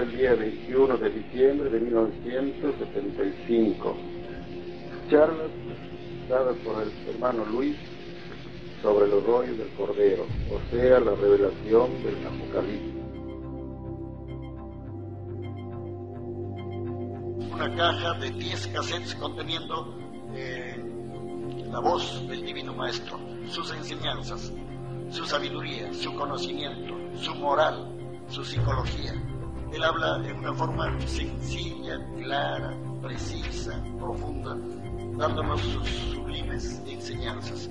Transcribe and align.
El 0.00 0.16
día 0.16 0.34
21 0.34 0.96
de 0.96 1.10
diciembre 1.10 1.68
de 1.68 1.78
1975. 1.78 3.96
Charlas 5.10 5.50
dadas 6.26 6.56
por 6.64 6.82
el 6.82 6.90
hermano 7.06 7.44
Luis 7.44 7.76
sobre 8.80 9.08
los 9.08 9.22
rollos 9.26 9.58
del 9.58 9.68
Cordero, 9.74 10.24
o 10.50 10.58
sea, 10.70 11.00
la 11.00 11.14
revelación 11.14 12.02
del 12.02 12.26
Apocalipsis. 12.26 12.94
Una 17.52 17.76
caja 17.76 18.14
de 18.20 18.30
10 18.30 18.68
cassettes 18.68 19.14
conteniendo 19.16 19.98
eh, 20.34 20.82
la 21.70 21.80
voz 21.80 22.26
del 22.26 22.46
Divino 22.46 22.72
Maestro, 22.72 23.20
sus 23.50 23.70
enseñanzas, 23.74 24.50
su 25.10 25.26
sabiduría, 25.26 25.92
su 25.92 26.14
conocimiento, 26.14 26.94
su 27.16 27.34
moral, 27.34 27.86
su 28.28 28.42
psicología. 28.42 29.12
Él 29.72 29.84
habla 29.84 30.18
de 30.18 30.32
una 30.32 30.52
forma 30.52 31.00
sencilla, 31.06 31.98
clara, 32.16 32.74
precisa, 33.00 33.82
profunda, 33.98 34.56
dándonos 35.16 35.60
sus 35.60 35.88
sublimes 35.88 36.82
enseñanzas. 36.86 37.68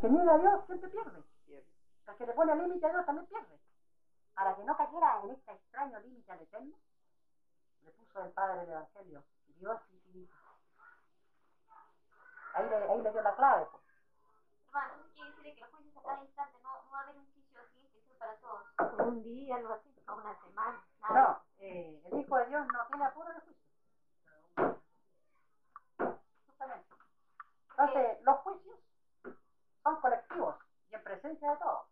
Que 0.00 0.08
niega 0.08 0.34
a 0.34 0.38
Dios 0.38 0.66
siempre 0.66 0.88
pierde. 0.88 1.22
El 2.06 2.16
que 2.16 2.26
le 2.26 2.32
pone 2.32 2.56
límite 2.56 2.86
a 2.86 2.90
Dios 2.90 3.06
también 3.06 3.26
pierde. 3.26 3.60
Para 4.34 4.56
que 4.56 4.64
no 4.64 4.76
cayera 4.76 5.20
en 5.22 5.30
este 5.30 5.52
extraño 5.52 6.00
límite 6.00 6.32
al 6.32 6.40
eterno, 6.40 6.76
le 7.82 7.90
puso 7.92 8.24
el 8.24 8.32
Padre 8.32 8.60
del 8.60 8.70
Evangelio, 8.70 9.24
Dios 9.58 9.80
infinito. 9.90 10.34
Ahí 12.54 12.68
le, 12.68 12.76
ahí 12.76 13.02
le 13.02 13.12
dio 13.12 13.22
la 13.22 13.36
clave. 13.36 13.66
Pues. 13.70 13.82
Hermano, 14.66 14.94
eso 14.94 15.12
quiere 15.14 15.30
decir 15.30 15.54
que 15.54 15.64
el 15.64 15.70
juicio 15.70 15.90
es 15.90 15.96
a 15.96 16.02
cada 16.02 16.22
instante, 16.22 16.58
no, 16.62 16.82
no 16.84 16.90
va 16.90 16.98
a 16.98 17.02
haber 17.02 17.16
un 17.16 17.32
juicio 17.32 17.60
así 17.60 17.78
especial 17.84 18.18
para 18.18 18.36
todos. 18.36 19.06
Un 19.06 19.22
día, 19.22 19.56
algo 19.56 19.74
así, 19.74 19.94
o 20.08 20.14
una 20.14 20.40
semana. 20.40 20.84
No, 21.10 21.42
eh, 21.58 22.02
el 22.06 22.20
Hijo 22.20 22.36
de 22.36 22.46
Dios 22.46 22.66
no 22.72 22.86
tiene 22.88 23.04
apuro 23.04 23.28
de 23.28 23.40
juicio. 23.40 24.80
Justamente. 26.46 26.94
Entonces, 27.70 28.22
los 28.22 28.38
juicios 28.38 28.79
son 29.82 30.00
colectivos 30.00 30.56
y 30.90 30.94
en 30.94 31.04
presencia 31.04 31.50
de 31.50 31.56
todos. 31.58 31.86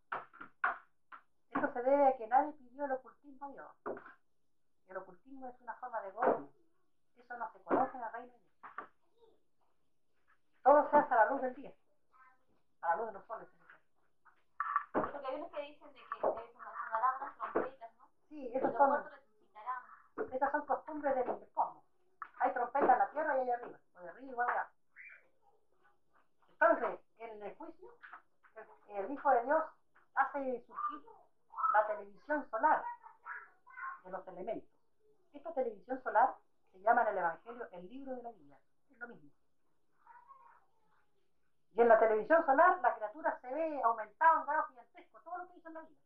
Esto 1.50 1.72
se 1.72 1.82
debe 1.82 2.08
a 2.08 2.16
que 2.16 2.26
nadie 2.26 2.52
pidió 2.52 2.84
el 2.84 2.92
ocultismo 2.92 3.46
a 3.46 3.50
Dios. 3.50 4.00
El 4.88 4.96
ocultismo 4.96 5.48
es 5.48 5.60
una 5.60 5.74
forma 5.74 6.00
de 6.02 6.10
gobierno. 6.12 6.48
Eso 7.16 7.36
no 7.36 7.52
se 7.52 7.62
conoce 7.64 7.96
en 7.96 8.02
el 8.02 8.12
reino 8.12 8.32
de 8.32 8.38
Dios. 8.38 8.88
Todo 10.62 10.90
se 10.90 10.96
hace 10.96 11.14
a 11.14 11.16
la 11.16 11.30
luz 11.30 11.42
del 11.42 11.54
día, 11.54 11.72
a 12.82 12.88
la 12.88 12.96
luz 12.96 13.06
de 13.06 13.12
los 13.12 13.24
soles. 13.26 13.48
Porque 14.92 15.26
hay 15.26 15.34
unos 15.36 15.50
que 15.50 15.62
dicen 15.62 15.92
de 15.92 15.98
que 15.98 16.20
sonarán 16.20 17.22
unas 17.22 17.38
trompetas, 17.38 17.90
¿no? 17.98 18.08
Sí, 18.28 18.48
Y 18.48 18.56
esos 18.56 18.72
son, 18.72 19.04
esas 20.32 20.52
son 20.52 20.66
costumbres 20.66 21.14
del 21.14 21.48
cosmos. 21.54 21.84
Hay 22.40 22.52
trompetas 22.52 22.90
en 22.90 22.98
la 22.98 23.10
tierra 23.10 23.36
y 23.36 23.40
allá 23.40 23.54
arriba, 23.54 23.78
o 23.96 24.00
de 24.00 24.08
arriba 24.08 24.30
igual 24.30 24.50
acá. 24.50 24.70
Entonces, 26.52 27.07
en 27.18 27.42
el 27.42 27.56
juicio, 27.56 27.88
el, 28.88 29.10
Hijo 29.10 29.30
de 29.30 29.44
Dios 29.44 29.64
hace 30.14 30.64
surgir 30.66 31.02
la 31.72 31.86
televisión 31.86 32.48
solar 32.50 32.84
de 34.04 34.10
los 34.10 34.26
elementos. 34.28 34.70
Esta 35.32 35.52
televisión 35.52 36.02
solar 36.02 36.34
se 36.72 36.80
llama 36.80 37.02
en 37.02 37.08
el 37.08 37.18
Evangelio 37.18 37.68
el 37.72 37.88
libro 37.88 38.14
de 38.16 38.22
la 38.22 38.32
vida. 38.32 38.56
Es 38.90 38.98
lo 38.98 39.08
mismo. 39.08 39.30
Y 41.74 41.80
en 41.80 41.88
la 41.88 41.98
televisión 41.98 42.44
solar 42.44 42.80
la 42.80 42.94
criatura 42.94 43.38
se 43.40 43.54
ve 43.54 43.80
aumentada 43.82 44.40
en 44.40 44.46
grado 44.46 44.66
gigantesco, 44.68 45.20
todo 45.20 45.38
lo 45.38 45.48
que 45.48 45.58
hizo 45.58 45.68
en 45.68 45.74
la 45.74 45.80
vida. 45.80 46.00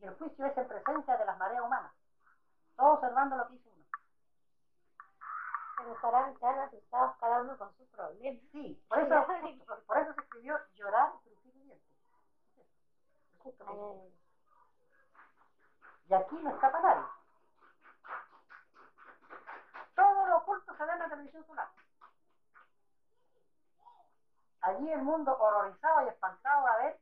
Y 0.00 0.04
el 0.04 0.14
juicio 0.16 0.46
es 0.46 0.58
en 0.58 0.68
presencia 0.68 1.16
de 1.16 1.24
las 1.24 1.38
mareas 1.38 1.62
humanas, 1.62 1.92
todo 2.76 2.94
observando 2.94 3.36
lo 3.36 3.48
que 3.48 3.54
hizo 3.54 3.75
estarán 5.92 6.36
tan 6.38 6.58
asustados 6.58 7.16
cada 7.18 7.42
uno 7.42 7.56
con 7.58 7.74
sus 7.76 7.88
problemas. 7.88 8.42
Sí, 8.52 8.82
por 8.88 8.98
eso, 8.98 9.26
por 9.86 9.98
eso 9.98 10.14
se 10.14 10.20
escribió 10.20 10.58
llorar 10.74 11.12
y 11.14 11.28
crujir 11.28 11.54
dientes. 11.54 11.82
Justo. 13.38 14.08
Y 16.08 16.14
aquí 16.14 16.36
no 16.36 16.50
escapa 16.50 16.80
nadie. 16.80 17.06
Todo 19.94 20.26
lo 20.26 20.36
oculto 20.36 20.76
se 20.76 20.84
ve 20.84 20.92
en 20.92 20.98
la 20.98 21.08
televisión 21.08 21.46
solar. 21.46 21.68
Allí 24.60 24.92
el 24.92 25.02
mundo 25.02 25.36
horrorizado 25.38 26.04
y 26.04 26.08
espantado 26.08 26.66
a 26.66 26.76
ver 26.78 27.00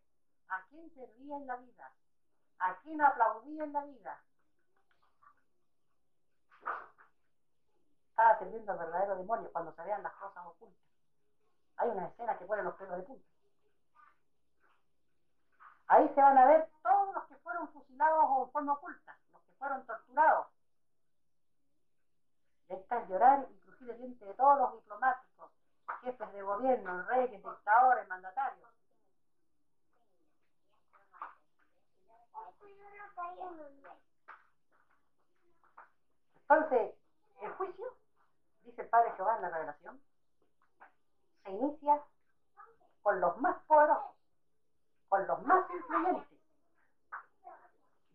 a 0.48 0.62
quién 0.68 0.90
servía 0.94 1.36
en 1.36 1.46
la 1.46 1.56
vida, 1.56 1.92
a 2.58 2.76
quién 2.76 3.00
aplaudía 3.00 3.64
en 3.64 3.72
la 3.72 3.84
vida. 3.84 4.20
Estaba 8.14 8.38
sirviendo 8.38 8.70
al 8.70 8.78
verdadero 8.78 9.16
demonio 9.16 9.50
cuando 9.50 9.72
se 9.72 9.82
vean 9.82 10.04
las 10.04 10.12
cosas 10.14 10.46
ocultas. 10.46 10.86
Hay 11.78 11.88
una 11.88 12.06
escena 12.06 12.38
que 12.38 12.44
pone 12.44 12.62
los 12.62 12.76
pelos 12.76 12.96
de 12.98 13.02
punta. 13.02 13.28
Ahí 15.88 16.08
se 16.14 16.22
van 16.22 16.38
a 16.38 16.46
ver 16.46 16.70
todos 16.80 17.12
los 17.12 17.24
que 17.24 17.34
fueron 17.38 17.68
fusilados 17.72 18.24
o 18.28 18.44
en 18.44 18.52
forma 18.52 18.72
oculta, 18.74 19.18
los 19.32 19.42
que 19.42 19.52
fueron 19.54 19.84
torturados. 19.84 20.46
Está 22.68 23.02
el 23.02 23.08
llorar 23.08 23.48
y 23.50 23.58
crujir 23.58 23.90
el 23.90 23.98
diente 23.98 24.24
de 24.24 24.34
todos 24.34 24.60
los 24.60 24.74
diplomáticos, 24.74 25.50
jefes 26.02 26.32
de 26.34 26.42
gobierno, 26.42 27.02
reyes, 27.06 27.42
dictadores, 27.42 28.06
mandatarios. 28.06 28.70
Entonces, 36.48 36.94
el 37.40 37.50
juicio, 37.54 37.96
dice 38.74 38.82
el 38.82 38.88
Padre 38.88 39.12
Jehová 39.12 39.36
en 39.36 39.42
la 39.42 39.50
revelación, 39.50 40.00
se 41.44 41.50
inicia 41.52 42.02
con 43.02 43.20
los 43.20 43.36
más 43.38 43.62
poderosos, 43.66 44.16
con 45.08 45.24
los 45.28 45.42
más 45.44 45.70
influyentes, 45.70 46.40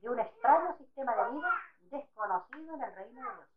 de 0.02 0.10
un 0.10 0.20
extraño 0.20 0.78
sistema 0.78 1.16
de 1.16 1.32
vida 1.32 1.50
desconocido 1.92 2.76
en 2.76 2.84
el 2.84 2.96
reino 2.96 3.22
de 3.22 3.36
Dios. 3.36 3.48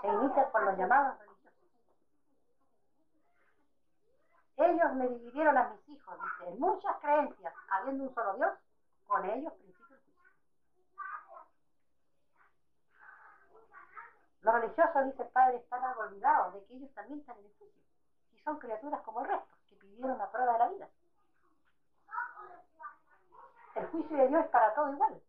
Se 0.00 0.08
inicia 0.08 0.50
con 0.50 0.64
los 0.64 0.78
llamados 0.78 1.18
religiosos. 1.18 1.52
Ellos 4.56 4.94
me 4.94 5.08
dividieron 5.08 5.58
a 5.58 5.68
mis 5.68 5.88
hijos, 5.90 6.18
dice, 6.22 6.50
en 6.50 6.60
muchas 6.60 6.96
creencias, 7.00 7.54
habiendo 7.68 8.04
un 8.04 8.14
solo 8.14 8.34
Dios, 8.36 8.52
con 9.06 9.24
ellos 9.28 9.52
principio 9.52 9.96
el 9.96 10.02
juicio. 10.02 10.22
Los 14.42 14.54
religiosos, 14.54 15.04
dice 15.04 15.22
el 15.22 15.28
Padre, 15.28 15.56
están 15.56 15.84
algo 15.84 16.02
olvidados 16.02 16.54
de 16.54 16.64
que 16.64 16.74
ellos 16.74 16.92
también 16.94 17.20
están 17.20 17.38
en 17.38 17.44
el 17.44 17.54
juicio. 17.58 17.82
Y 18.32 18.40
son 18.40 18.58
criaturas 18.58 19.00
como 19.02 19.20
el 19.20 19.28
resto, 19.28 19.54
que 19.68 19.76
pidieron 19.76 20.18
la 20.18 20.30
prueba 20.30 20.52
de 20.54 20.58
la 20.58 20.68
vida. 20.68 20.88
El 23.76 23.86
juicio 23.86 24.16
de 24.16 24.28
Dios 24.28 24.44
es 24.44 24.50
para 24.50 24.74
todo 24.74 24.92
igual. 24.92 25.22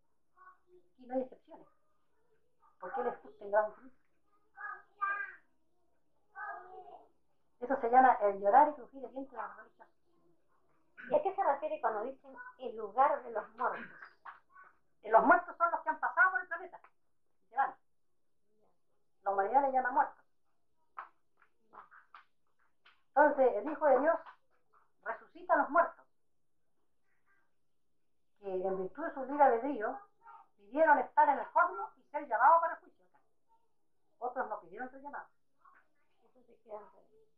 Y 0.97 1.05
no 1.05 1.13
hay 1.13 1.21
excepciones. 1.21 1.67
Porque 2.79 3.01
Él 3.01 3.07
es 3.07 3.17
justo 3.19 3.45
en 3.45 3.73
fruto. 3.73 3.95
Eso 7.59 7.79
se 7.79 7.89
llama 7.89 8.17
el 8.21 8.41
llorar 8.41 8.69
y 8.69 8.73
crujir 8.73 9.05
el 9.05 9.13
diente 9.13 9.35
de 9.35 9.41
los 9.41 9.55
religiosos. 9.55 9.93
¿Y 11.09 11.15
a 11.15 11.21
qué 11.21 11.35
se 11.35 11.43
refiere 11.43 11.79
cuando 11.79 12.03
dicen 12.03 12.35
el 12.57 12.75
lugar 12.75 13.23
de 13.23 13.31
los 13.31 13.49
muertos? 13.55 13.85
Los 15.03 15.23
muertos 15.23 15.55
son 15.55 15.71
los 15.71 15.81
que 15.81 15.89
han 15.89 15.99
pasado 15.99 16.31
por 16.31 16.41
el 16.41 16.47
planeta. 16.47 16.79
Y 17.39 17.45
se 17.49 17.55
van. 17.55 17.82
La 19.23 19.31
humanidad 19.31 19.61
le 19.61 19.71
llama 19.71 19.91
muertos. 19.91 20.23
Entonces, 23.15 23.53
el 23.55 23.71
Hijo 23.71 23.85
de 23.85 23.99
Dios 23.99 24.19
resucita 25.03 25.53
a 25.53 25.57
los 25.57 25.69
muertos. 25.69 26.05
Que 28.39 28.53
en 28.53 28.77
virtud 28.77 29.05
de 29.05 29.13
su 29.13 29.25
libre 29.25 29.43
albedrío 29.43 29.99
pidieron 30.57 30.99
estar 30.99 31.29
en 31.29 31.39
el 31.39 31.47
cosmos 31.51 31.91
y 31.97 32.03
ser 32.09 32.27
llamados 32.27 32.61
para 32.61 32.73
el 32.73 32.79
juicio. 32.79 33.05
acá. 33.05 33.19
Otros 34.19 34.49
no 34.49 34.59
pidieron 34.61 34.89
ser 34.89 35.01
llamados. 35.01 35.29
Se 36.33 36.43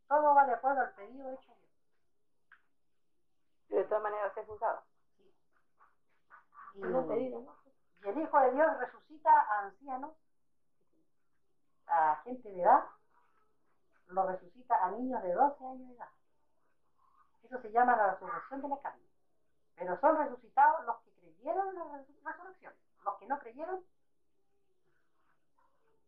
Todo 0.08 0.34
va 0.34 0.46
de 0.46 0.54
acuerdo 0.54 0.82
al 0.82 0.94
pedido 0.94 1.30
hecho 1.32 1.52
a 1.52 1.56
Dios. 1.56 1.72
de 3.70 3.84
todas 3.84 4.04
maneras 4.04 4.34
ser 4.34 4.46
juzgado. 4.46 4.84
Y, 6.74 6.82
pedido, 6.82 7.42
¿no? 7.42 7.56
y 8.04 8.08
el 8.08 8.22
Hijo 8.22 8.40
de 8.40 8.52
Dios 8.52 8.78
resucita 8.80 9.32
a 9.32 9.60
ancianos, 9.66 10.14
a 11.88 12.16
gente 12.24 12.50
de 12.50 12.62
edad, 12.62 12.86
lo 14.08 14.26
resucita 14.28 14.84
a 14.84 14.90
niños 14.92 15.22
de 15.24 15.34
12 15.34 15.66
años 15.66 15.88
de 15.90 15.96
edad. 15.96 16.10
Eso 17.44 17.60
se 17.62 17.72
llama 17.72 17.96
la 17.96 18.12
resurrección 18.14 18.62
de 18.62 18.68
la 18.70 18.80
carne. 18.82 19.04
Pero 19.76 20.00
son 20.00 20.18
resucitados 20.18 20.86
los 20.86 20.98
que 21.02 21.12
creyeron 21.12 21.70
en 21.70 21.76
la 21.76 21.86
resu- 22.00 22.24
resurrección. 22.24 22.74
Los 23.04 23.16
que 23.18 23.26
no 23.28 23.40
creyeron, 23.40 23.84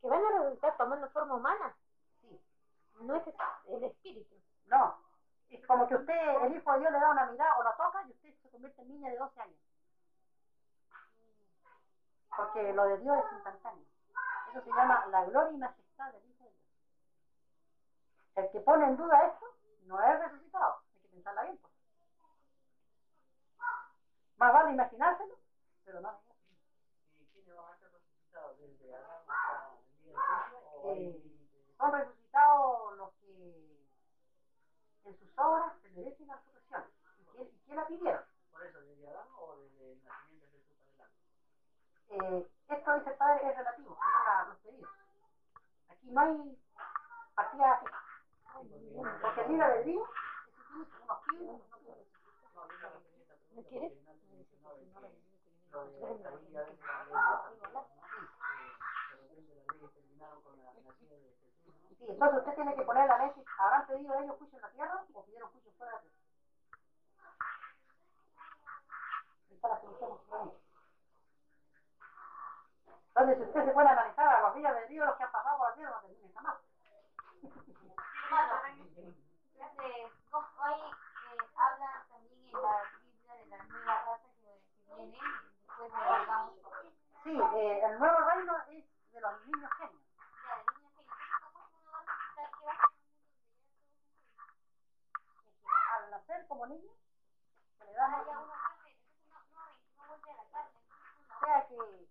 Que 0.02 0.08
van 0.10 0.24
a 0.24 0.30
resucitar 0.40 0.78
tomando 0.78 1.10
forma 1.10 1.36
humana. 1.36 1.76
sí. 2.22 2.40
No 3.02 3.16
es 3.16 3.24
el 3.68 3.84
espíritu. 3.84 4.36
No. 4.68 4.98
Es 5.50 5.66
como 5.66 5.88
que 5.88 5.96
usted, 5.96 6.44
el 6.44 6.56
Hijo 6.56 6.72
de 6.74 6.80
Dios 6.80 6.92
le 6.92 7.00
da 7.00 7.12
una 7.12 7.26
mirada 7.32 7.58
o 7.58 7.64
lo 7.64 7.72
toca 7.76 8.04
y 8.04 8.12
usted 8.12 8.34
se 8.42 8.50
convierte 8.50 8.82
en 8.82 8.88
niña 8.90 9.10
de 9.10 9.18
12 9.18 9.40
años. 9.42 9.60
Porque 12.36 12.74
lo 12.74 12.84
de 12.86 12.98
Dios 13.00 13.18
es 13.26 13.32
instantáneo. 13.34 13.86
Eso 14.58 14.66
se 14.66 14.72
llama 14.72 15.06
la 15.12 15.24
gloria 15.26 15.52
y 15.54 15.58
majestad 15.58 16.14
del 16.14 16.26
Hijo 16.32 16.46
de 16.46 16.50
Dios. 16.50 16.66
El 18.38 18.50
que 18.50 18.60
pone 18.62 18.86
en 18.88 18.98
duda 18.98 19.28
esto 19.28 19.46
no 19.86 20.02
es 20.02 20.20
resucitado. 20.20 20.82
Hay 20.96 21.02
que 21.02 21.08
pensarla 21.10 21.44
bien. 21.44 21.58
pues. 21.58 21.74
Más 24.38 24.54
vale 24.54 24.72
imaginárselo, 24.72 25.36
pero 25.86 26.02
no 26.02 26.12
negarlo. 26.12 26.36
¿Y 27.20 27.26
quiénes 27.28 27.56
van 27.56 27.72
a 27.72 27.78
ser 27.78 27.92
resucitados? 27.92 28.58
¿Desde 28.58 28.96
Adán 28.96 29.22
hasta 29.28 29.78
el 29.92 30.04
día 30.04 30.14
del 30.14 30.22
juicio? 30.26 30.58
¿O 30.74 30.92
hay 30.92 31.06
un 31.06 31.14
Eh, 31.14 31.76
son 31.78 31.92
resucitados 31.92 32.98
los 32.98 33.14
que 33.14 33.86
en 35.06 35.20
sus 35.20 35.38
obras 35.38 35.74
se 35.84 35.90
merecen 35.92 36.28
la 36.28 36.36
resurrección. 36.38 36.84
¿Y 37.38 37.60
quién, 37.66 37.78
la 37.78 37.86
pidieron? 37.86 38.24
¿Por 38.50 38.66
eso 38.66 38.82
desde 38.82 39.08
Adán 39.08 39.28
o 39.38 39.56
desde 39.58 39.92
el 39.94 40.04
nacimiento 40.04 40.48
de 40.48 40.64
Jesús 40.64 40.78
adelante? 40.82 41.18
Eh, 42.10 42.57
esto, 42.70 42.94
el 42.94 43.02
padre, 43.18 43.50
es 43.50 43.58
relativo, 43.58 43.98
la- 44.26 44.46
los 44.50 44.58
pedidos. 44.60 44.92
Aquí 45.90 46.08
no 46.12 46.22
hay 46.22 46.58
partida. 47.36 47.80
Porque 49.22 49.42
el 49.42 49.48
libre 49.50 49.64
albedrío 49.66 50.04
es 50.04 50.58
infinito, 50.58 50.98
unos 51.04 51.20
piden, 51.28 51.48
no 51.70 51.78
piden. 51.78 52.06
No, 52.52 52.66
yo 52.66 52.80
no 52.80 52.90
quería 52.90 53.02
esta 53.02 53.08
pregunta 53.08 53.34
¿No 53.54 53.64
quieres? 53.64 53.92
de 55.92 56.24
de 56.24 56.32
ley 56.32 56.48
de 56.48 56.60
de 56.60 56.66
de. 57.72 57.88
Sí, 61.98 62.06
entonces 62.10 62.40
usted 62.40 62.56
tiene 62.56 62.76
que 62.76 62.84
poner 62.84 63.08
la 63.08 63.18
mente, 63.18 63.44
¿habrán 63.60 63.88
pedido 63.88 64.20
ellos 64.20 64.38
juicio 64.38 64.58
en 64.58 64.62
la 64.62 64.70
tierra 64.72 65.04
o 65.14 65.24
pidieron 65.26 65.50
juicio 65.52 65.72
fuera 65.78 65.92
de 65.94 65.98
la 65.98 66.02
tierra? 66.02 66.18
Está 69.52 69.68
la 69.70 69.82
solución 69.82 70.52
Entonces, 73.18 73.38
si 73.38 73.44
usted 73.50 73.66
se 73.66 73.80
a 73.80 73.92
analizar 73.92 74.28
a 74.28 74.42
los 74.42 74.54
días 74.54 74.76
de 74.76 74.86
Dios, 74.94 75.08
los 75.08 75.18
que 75.18 75.24
han 75.24 75.32
pasado 75.32 75.58
por 75.58 75.70
la 75.70 75.76
tierra, 75.76 75.90
no 75.90 76.02
terminen 76.02 76.34
jamás. 76.36 76.58
Hace, 79.58 80.12
hoy 80.32 80.78
eh, 80.78 81.38
habla 81.56 82.06
también 82.10 82.46
en 82.46 82.62
la 82.62 82.84
Biblia 83.02 83.34
de 83.34 83.46
la 83.48 83.64
nueva 83.64 83.96
raza 84.06 84.30
que, 84.40 84.62
viene 84.94 85.18
después 85.66 85.92
de 85.92 85.98
Adán. 85.98 86.52
Sí, 87.24 87.42
eh, 87.56 87.82
el 87.86 87.98
nuevo 87.98 88.20
reino 88.20 88.54
es 88.70 88.86
de 89.12 89.22
los 89.22 89.46
niños 89.48 89.72
genios. 89.80 90.04
Ya, 90.46 90.56
de 90.58 90.62
niños 90.78 90.94
que 90.94 91.02
entonces, 91.02 91.28
¿cómo 91.42 91.58
es 91.58 91.70
que 91.70 91.78
uno 91.82 91.92
va 91.92 91.98
a 91.98 92.02
resultar 92.06 92.52
que 92.52 92.66
va 92.66 92.72
a 92.72 92.78
ser 92.78 92.94
un 92.94 94.14
mundo 94.14 94.42
donde 95.26 95.58
al 95.90 96.12
nacer 96.12 96.48
como 96.48 96.68
niño, 96.68 96.92
se 97.80 97.86
le 97.86 97.94
da 97.94 98.08
la 98.10 98.18
la 98.18 98.40
O 101.36 101.40
sea 101.40 101.68
que 101.68 102.07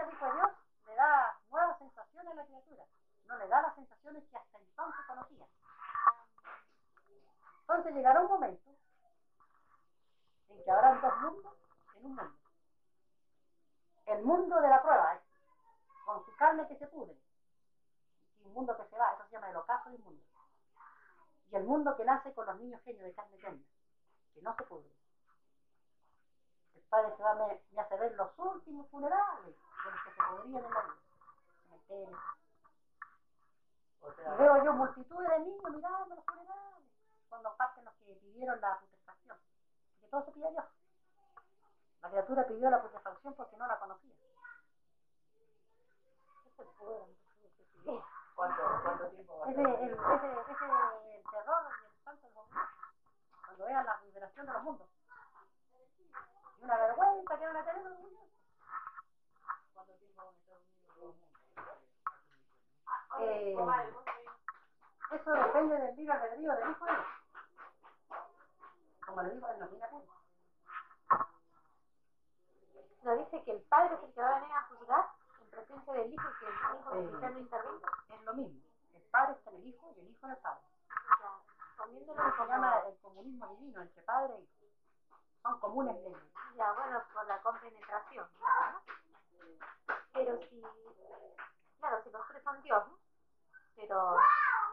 el 0.00 0.12
Hijo 0.12 0.24
de 0.24 0.32
Dios, 0.32 0.50
le 0.86 0.94
da 0.94 1.38
nuevas 1.50 1.78
sensaciones 1.78 2.32
a 2.32 2.34
la 2.34 2.44
criatura. 2.44 2.84
No 3.26 3.36
le 3.36 3.48
da 3.48 3.62
las 3.62 3.74
sensaciones 3.74 4.24
que 4.30 4.36
hasta 4.36 4.58
entonces 4.58 5.06
conocía. 5.06 5.46
Entonces 7.60 7.94
llegará 7.94 8.20
un 8.20 8.28
momento 8.28 8.70
en 10.48 10.64
que 10.64 10.70
habrán 10.70 11.00
dos 11.00 11.20
mundos 11.20 11.54
en 11.96 12.06
un 12.06 12.16
mundo. 12.16 12.38
El 14.06 14.24
mundo 14.24 14.60
de 14.60 14.68
la 14.68 14.82
prueba, 14.82 15.14
este, 15.14 15.30
con 16.04 16.24
su 16.24 16.36
carne 16.36 16.66
que 16.68 16.76
se 16.76 16.86
pudre, 16.88 17.16
y 18.40 18.44
un 18.44 18.52
mundo 18.52 18.76
que 18.76 18.84
se 18.84 18.98
va, 18.98 19.14
eso 19.14 19.24
se 19.24 19.32
llama 19.32 19.50
el 19.50 19.56
ocaso 19.56 19.90
del 19.90 20.00
mundo. 20.00 20.22
Y 21.50 21.56
el 21.56 21.64
mundo 21.64 21.96
que 21.96 22.04
nace 22.04 22.34
con 22.34 22.46
los 22.46 22.58
niños 22.58 22.82
genios 22.82 23.04
de 23.04 23.14
carne 23.14 23.36
eterna, 23.36 23.62
que 24.34 24.42
no 24.42 24.54
se 24.56 24.64
pudre. 24.64 24.90
Padre 26.92 27.16
se 27.16 27.22
va 27.22 27.34
me, 27.36 27.58
me 27.72 27.80
hace 27.80 27.96
ver 27.96 28.12
los 28.16 28.28
últimos 28.36 28.86
funerales 28.90 29.46
de 29.46 29.90
los 29.90 30.02
que 30.04 30.10
se 30.10 30.22
podrían 30.28 30.62
en 30.62 30.70
la 30.70 30.82
vida. 30.82 32.18
O 34.02 34.12
Y 34.12 34.38
veo 34.38 34.64
yo 34.64 34.72
multitudes 34.74 35.30
de 35.30 35.38
niños 35.38 35.72
mirando 35.72 36.14
los 36.14 36.24
funerales, 36.26 36.84
cuando 37.30 37.56
parten 37.56 37.86
los 37.86 37.94
que 37.94 38.12
pidieron 38.16 38.60
la 38.60 38.78
putrefacción. 38.78 39.38
Porque 39.94 40.10
todo 40.10 40.24
se 40.26 40.32
pide 40.32 40.48
a 40.48 40.50
Dios. 40.50 40.64
La 42.02 42.10
criatura 42.10 42.46
pidió 42.46 42.68
la 42.68 42.82
putrefacción 42.82 43.34
porque 43.36 43.56
no 43.56 43.66
la 43.66 43.78
conocía. 43.78 44.12
¿cuánto, 48.34 48.62
cuánto 48.82 49.08
tiempo 49.08 49.38
va 49.38 49.46
a 49.46 49.50
Ese 49.50 49.62
el, 49.62 49.68
ese, 49.72 49.86
ese 49.86 50.52
es 50.52 50.60
el 51.16 51.30
terror 51.30 51.62
y 51.72 51.86
el 51.86 51.90
espanto 51.90 52.28
de 52.28 52.34
los 52.34 52.44
hombres. 52.44 52.68
Cuando 53.46 53.64
vean 53.64 53.86
la 53.86 53.98
liberación 54.02 54.44
de 54.44 54.52
los 54.52 54.62
mundos. 54.62 54.91
Una 56.62 56.76
vergüenza 56.78 57.38
que 57.38 57.46
van 57.46 57.56
a 57.56 57.64
tener 57.64 57.82
los. 57.82 57.98
¿Cuánto 59.74 59.92
tiempo 59.94 60.22
van 60.22 60.28
a 60.28 60.38
estar 60.38 60.56
unidos 60.56 60.96
los 60.96 61.16
mundos? 61.16 61.28
Eh, 63.18 63.56
eso 65.12 65.30
depende 65.32 65.76
del 65.76 65.96
libre 65.96 66.12
albedrío 66.14 66.52
del 66.56 66.70
hijo 66.70 66.84
de 66.86 66.92
Dios. 66.92 67.06
Como 69.06 69.20
él 69.20 69.40
no 69.58 69.68
tiene 69.68 69.84
apuro. 69.84 70.06
Nos 73.02 73.18
dice 73.18 73.42
que 73.44 73.50
el 73.50 73.62
padre 73.62 73.94
es 73.96 74.02
el 74.04 74.12
que 74.14 74.20
va 74.22 74.36
a 74.36 74.40
venir 74.40 74.52
a 74.56 74.62
juzgar 74.68 75.10
en 75.40 75.50
presencia 75.50 75.92
del 75.92 76.12
hijo 76.14 76.28
y 76.30 76.38
que 76.38 76.46
el 76.46 76.52
hijo 76.54 76.94
Eh. 76.94 77.10
quizá 77.12 77.30
no 77.30 77.38
intervenga. 77.40 77.88
Es 78.08 78.22
lo 78.22 78.34
mismo. 78.34 78.60
El 78.94 79.02
padre 79.10 79.32
está 79.32 79.50
en 79.50 79.56
el 79.56 79.66
hijo 79.66 79.92
y 79.96 80.00
el 80.00 80.08
hijo 80.10 80.26
en 80.26 80.32
el 80.32 80.38
padre. 80.38 80.62
O 80.88 81.16
sea, 81.18 81.30
poniéndolo 81.76 82.20
Eso 82.22 82.36
se 82.36 82.46
llama 82.48 82.78
el 82.88 82.96
comunismo 83.00 83.46
divino 83.48 83.82
entre 83.82 84.02
padre 84.04 84.34
e 84.36 84.40
hijo. 84.40 84.52
Son 85.42 85.58
comunes 85.58 85.96
leyes. 85.96 86.31
Ya, 86.54 86.72
bueno, 86.72 87.02
por 87.12 87.26
la 87.26 87.38
compenetración, 87.40 88.28
claro, 88.38 88.72
¿no? 88.72 88.82
Pero 90.12 90.38
si... 90.48 90.62
Claro, 91.80 92.02
si 92.02 92.10
los 92.10 92.28
tres 92.28 92.42
son 92.44 92.62
Dios, 92.62 92.88
¿no? 92.88 92.98
Pero... 93.76 94.16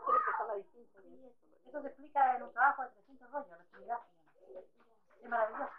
Tres 0.06 0.22
personas 0.26 0.58
distintas. 0.58 1.04
eso. 1.06 1.50
Eso 1.66 1.82
se 1.82 1.88
explica 1.88 2.36
en 2.36 2.44
un 2.44 2.52
trabajo 2.52 2.84
de 2.84 2.90
300 2.90 3.32
rollos, 3.32 3.50
la 3.50 3.64
Trinidad. 3.66 4.00
Es 5.22 5.30
maravilloso. 5.30 5.72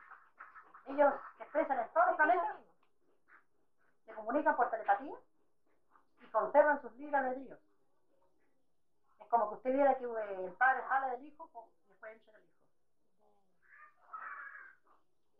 Ellos 0.86 1.14
se 1.36 1.42
expresan 1.42 1.78
en 1.80 1.92
todo 1.92 2.08
el 2.10 2.16
planeta, 2.16 2.56
se 4.06 4.14
comunican 4.14 4.56
por 4.56 4.70
telepatía 4.70 5.14
y 6.20 6.26
conservan 6.26 6.80
sus 6.80 6.92
libres 6.94 7.14
albedríos. 7.14 7.58
Es 9.20 9.28
como 9.28 9.48
que 9.50 9.54
usted 9.56 9.72
viera 9.72 9.98
que 9.98 10.04
el 10.04 10.52
padre 10.54 10.82
sale 10.88 11.10
del 11.12 11.26
hijo 11.26 11.48
y 11.84 11.88
después 11.88 12.12
entra 12.12 12.30
en 12.32 12.36
el 12.36 12.42
hijo. 12.44 12.49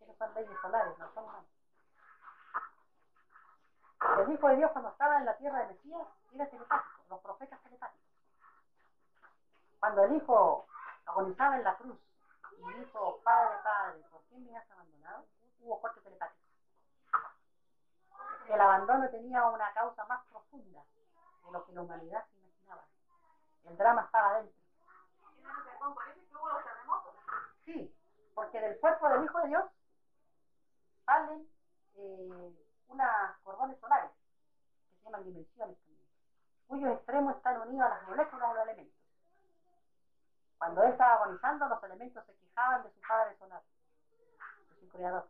Esas 0.01 0.17
son 0.17 0.33
leyes 0.33 0.57
solares, 0.61 0.97
no 0.97 1.13
son 1.13 1.23
humanas. 1.23 1.45
El 4.19 4.33
hijo 4.33 4.47
de 4.47 4.55
Dios 4.55 4.71
cuando 4.71 4.89
estaba 4.89 5.17
en 5.19 5.25
la 5.25 5.37
tierra 5.37 5.59
de 5.59 5.67
Mesías 5.67 6.07
era 6.33 6.49
telepático, 6.49 7.03
los 7.09 7.19
profetas 7.21 7.61
telepáticos. 7.61 8.07
Cuando 9.79 10.03
el 10.03 10.15
hijo 10.15 10.65
agonizaba 11.05 11.55
en 11.55 11.63
la 11.63 11.75
cruz 11.75 11.97
y 12.57 12.73
dijo, 12.73 13.21
Padre, 13.23 13.57
Padre, 13.63 14.03
¿por 14.11 14.21
qué 14.23 14.37
me 14.37 14.57
has 14.57 14.69
abandonado? 14.71 15.25
Hubo 15.59 15.79
corte 15.79 16.01
telepático. 16.01 16.41
El 18.47 18.59
abandono 18.59 19.09
tenía 19.09 19.45
una 19.45 19.71
causa 19.73 20.03
más 20.05 20.21
profunda 20.25 20.83
de 21.45 21.51
lo 21.51 21.65
que 21.65 21.73
la 21.73 21.81
humanidad 21.81 22.25
se 22.31 22.39
imaginaba. 22.39 22.83
El 23.65 23.77
drama 23.77 24.01
estaba 24.01 24.33
dentro. 24.33 24.61
Sí, 27.65 27.95
porque 28.33 28.59
del 28.59 28.79
cuerpo 28.79 29.09
del 29.09 29.23
Hijo 29.23 29.39
de 29.39 29.47
Dios 29.47 29.63
eh, 32.01 32.53
unas 32.87 33.37
cordones 33.43 33.77
solares, 33.79 34.11
que 34.89 34.95
se 34.97 35.03
llaman 35.03 35.23
dimensiones 35.23 35.77
también, 35.77 36.07
cuyos 36.67 36.91
extremos 36.93 37.35
están 37.35 37.61
unidos 37.61 37.85
a 37.85 37.89
las 37.89 38.03
moléculas 38.03 38.49
de 38.49 38.53
los 38.55 38.63
elementos. 38.63 38.97
Cuando 40.57 40.83
él 40.83 40.91
estaba 40.91 41.13
agonizando, 41.15 41.67
los 41.67 41.83
elementos 41.83 42.25
se 42.25 42.35
quejaban 42.35 42.83
de 42.83 42.91
su 42.91 43.01
padre 43.01 43.35
solar, 43.37 43.61
de 44.69 44.79
su 44.79 44.87
creador. 44.89 45.27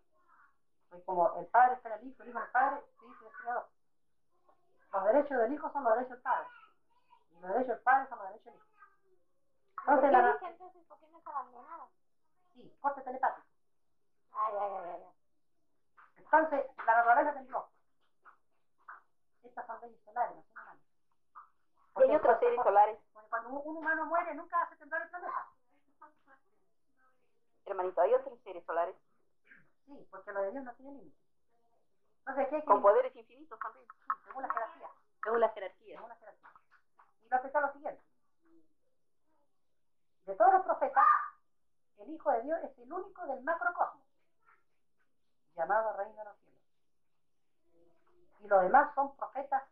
Pues 0.89 1.03
como 1.03 1.33
el 1.37 1.45
padre 1.47 1.75
está 1.75 1.89
en 1.95 2.01
el 2.01 2.07
hijo, 2.07 2.23
el 2.23 2.29
hijo 2.29 2.37
en 2.39 2.43
el 2.45 2.51
padre, 2.51 2.81
se 2.99 3.05
dice 3.05 3.25
el 3.25 3.31
creador. 3.41 3.67
Los 4.93 5.05
derechos 5.05 5.37
del 5.37 5.53
hijo 5.53 5.71
son 5.71 5.83
los 5.83 5.93
derechos 5.93 6.11
del 6.11 6.21
padre. 6.21 6.47
Y 7.31 7.39
los 7.39 7.51
derechos 7.53 7.67
del 7.67 7.79
padre 7.79 8.09
son 8.09 8.17
los 8.19 8.27
derechos 8.27 8.45
del 8.45 8.55
hijo. 8.55 8.65
¿Por 9.85 9.93
Entonces, 9.95 10.11
qué 10.11 10.17
la, 10.17 10.33
dice 10.33 10.45
entonces 10.47 10.85
por 10.87 10.99
qué 10.99 11.07
no 11.07 11.19
es 11.19 11.27
abandonado? 11.27 11.89
sí, 12.53 12.77
corte 12.81 13.01
telepático. 13.01 13.47
Ay, 14.33 14.53
ay, 14.59 14.71
ay, 14.73 14.89
ay. 14.89 15.20
Entonces, 16.31 16.65
la 16.85 16.95
naturaleza 16.95 17.33
tembló. 17.33 17.69
Estas 19.43 19.65
son 19.67 19.81
leyes 19.81 19.99
solares, 20.05 20.35
no 20.35 20.43
son 20.43 20.51
humanas. 20.61 20.83
Porque 21.93 22.09
hay 22.09 22.15
otros 22.15 22.39
seres 22.39 22.59
solares, 22.63 22.99
Porque 23.13 23.29
cuando 23.29 23.49
un, 23.49 23.61
un 23.67 23.77
humano 23.77 24.05
muere 24.05 24.33
nunca 24.35 24.61
hace 24.61 24.75
temblar 24.77 25.01
el 25.01 25.09
planeta. 25.09 25.47
hermanito, 27.65 28.01
hay 28.01 28.13
otros 28.13 28.39
seres 28.43 28.65
solares 28.65 28.95
Sí, 29.85 30.07
porque 30.11 30.31
lo 30.31 30.41
de 30.41 30.51
Dios 30.51 30.63
no 30.63 30.73
tiene 30.75 30.91
límite. 30.93 31.17
Entonces 32.19 32.45
hay 32.53 32.59
que 32.61 32.65
con 32.65 32.81
poderes 32.81 33.15
infinitos 33.15 33.59
también, 33.59 33.85
Sí, 33.87 34.07
según 34.25 34.43
la 34.43 34.53
jerarquía. 34.53 34.89
según 35.23 35.39
la 35.39 35.49
jerarquía. 35.49 35.95
según 35.97 36.09
la 36.09 36.15
jerarquía. 36.15 36.49
Y 37.23 37.27
va 37.27 37.35
a 37.35 37.39
explicar 37.39 37.61
lo 37.63 37.73
siguiente. 37.73 38.03
De 40.25 40.35
todos 40.35 40.53
los 40.53 40.63
profetas, 40.63 41.05
el 41.97 42.09
Hijo 42.09 42.31
de 42.31 42.41
Dios 42.43 42.59
es 42.63 42.77
el 42.77 42.93
único 42.93 43.25
del 43.27 43.43
macrocosmos, 43.43 44.00
llamado 45.55 45.93
Reino 45.97 46.15
de 46.17 46.25
los 46.25 46.37
Cielos. 46.37 46.61
Y 48.41 48.47
los 48.47 48.61
demás 48.63 48.93
son 48.95 49.15
profetas, 49.15 49.63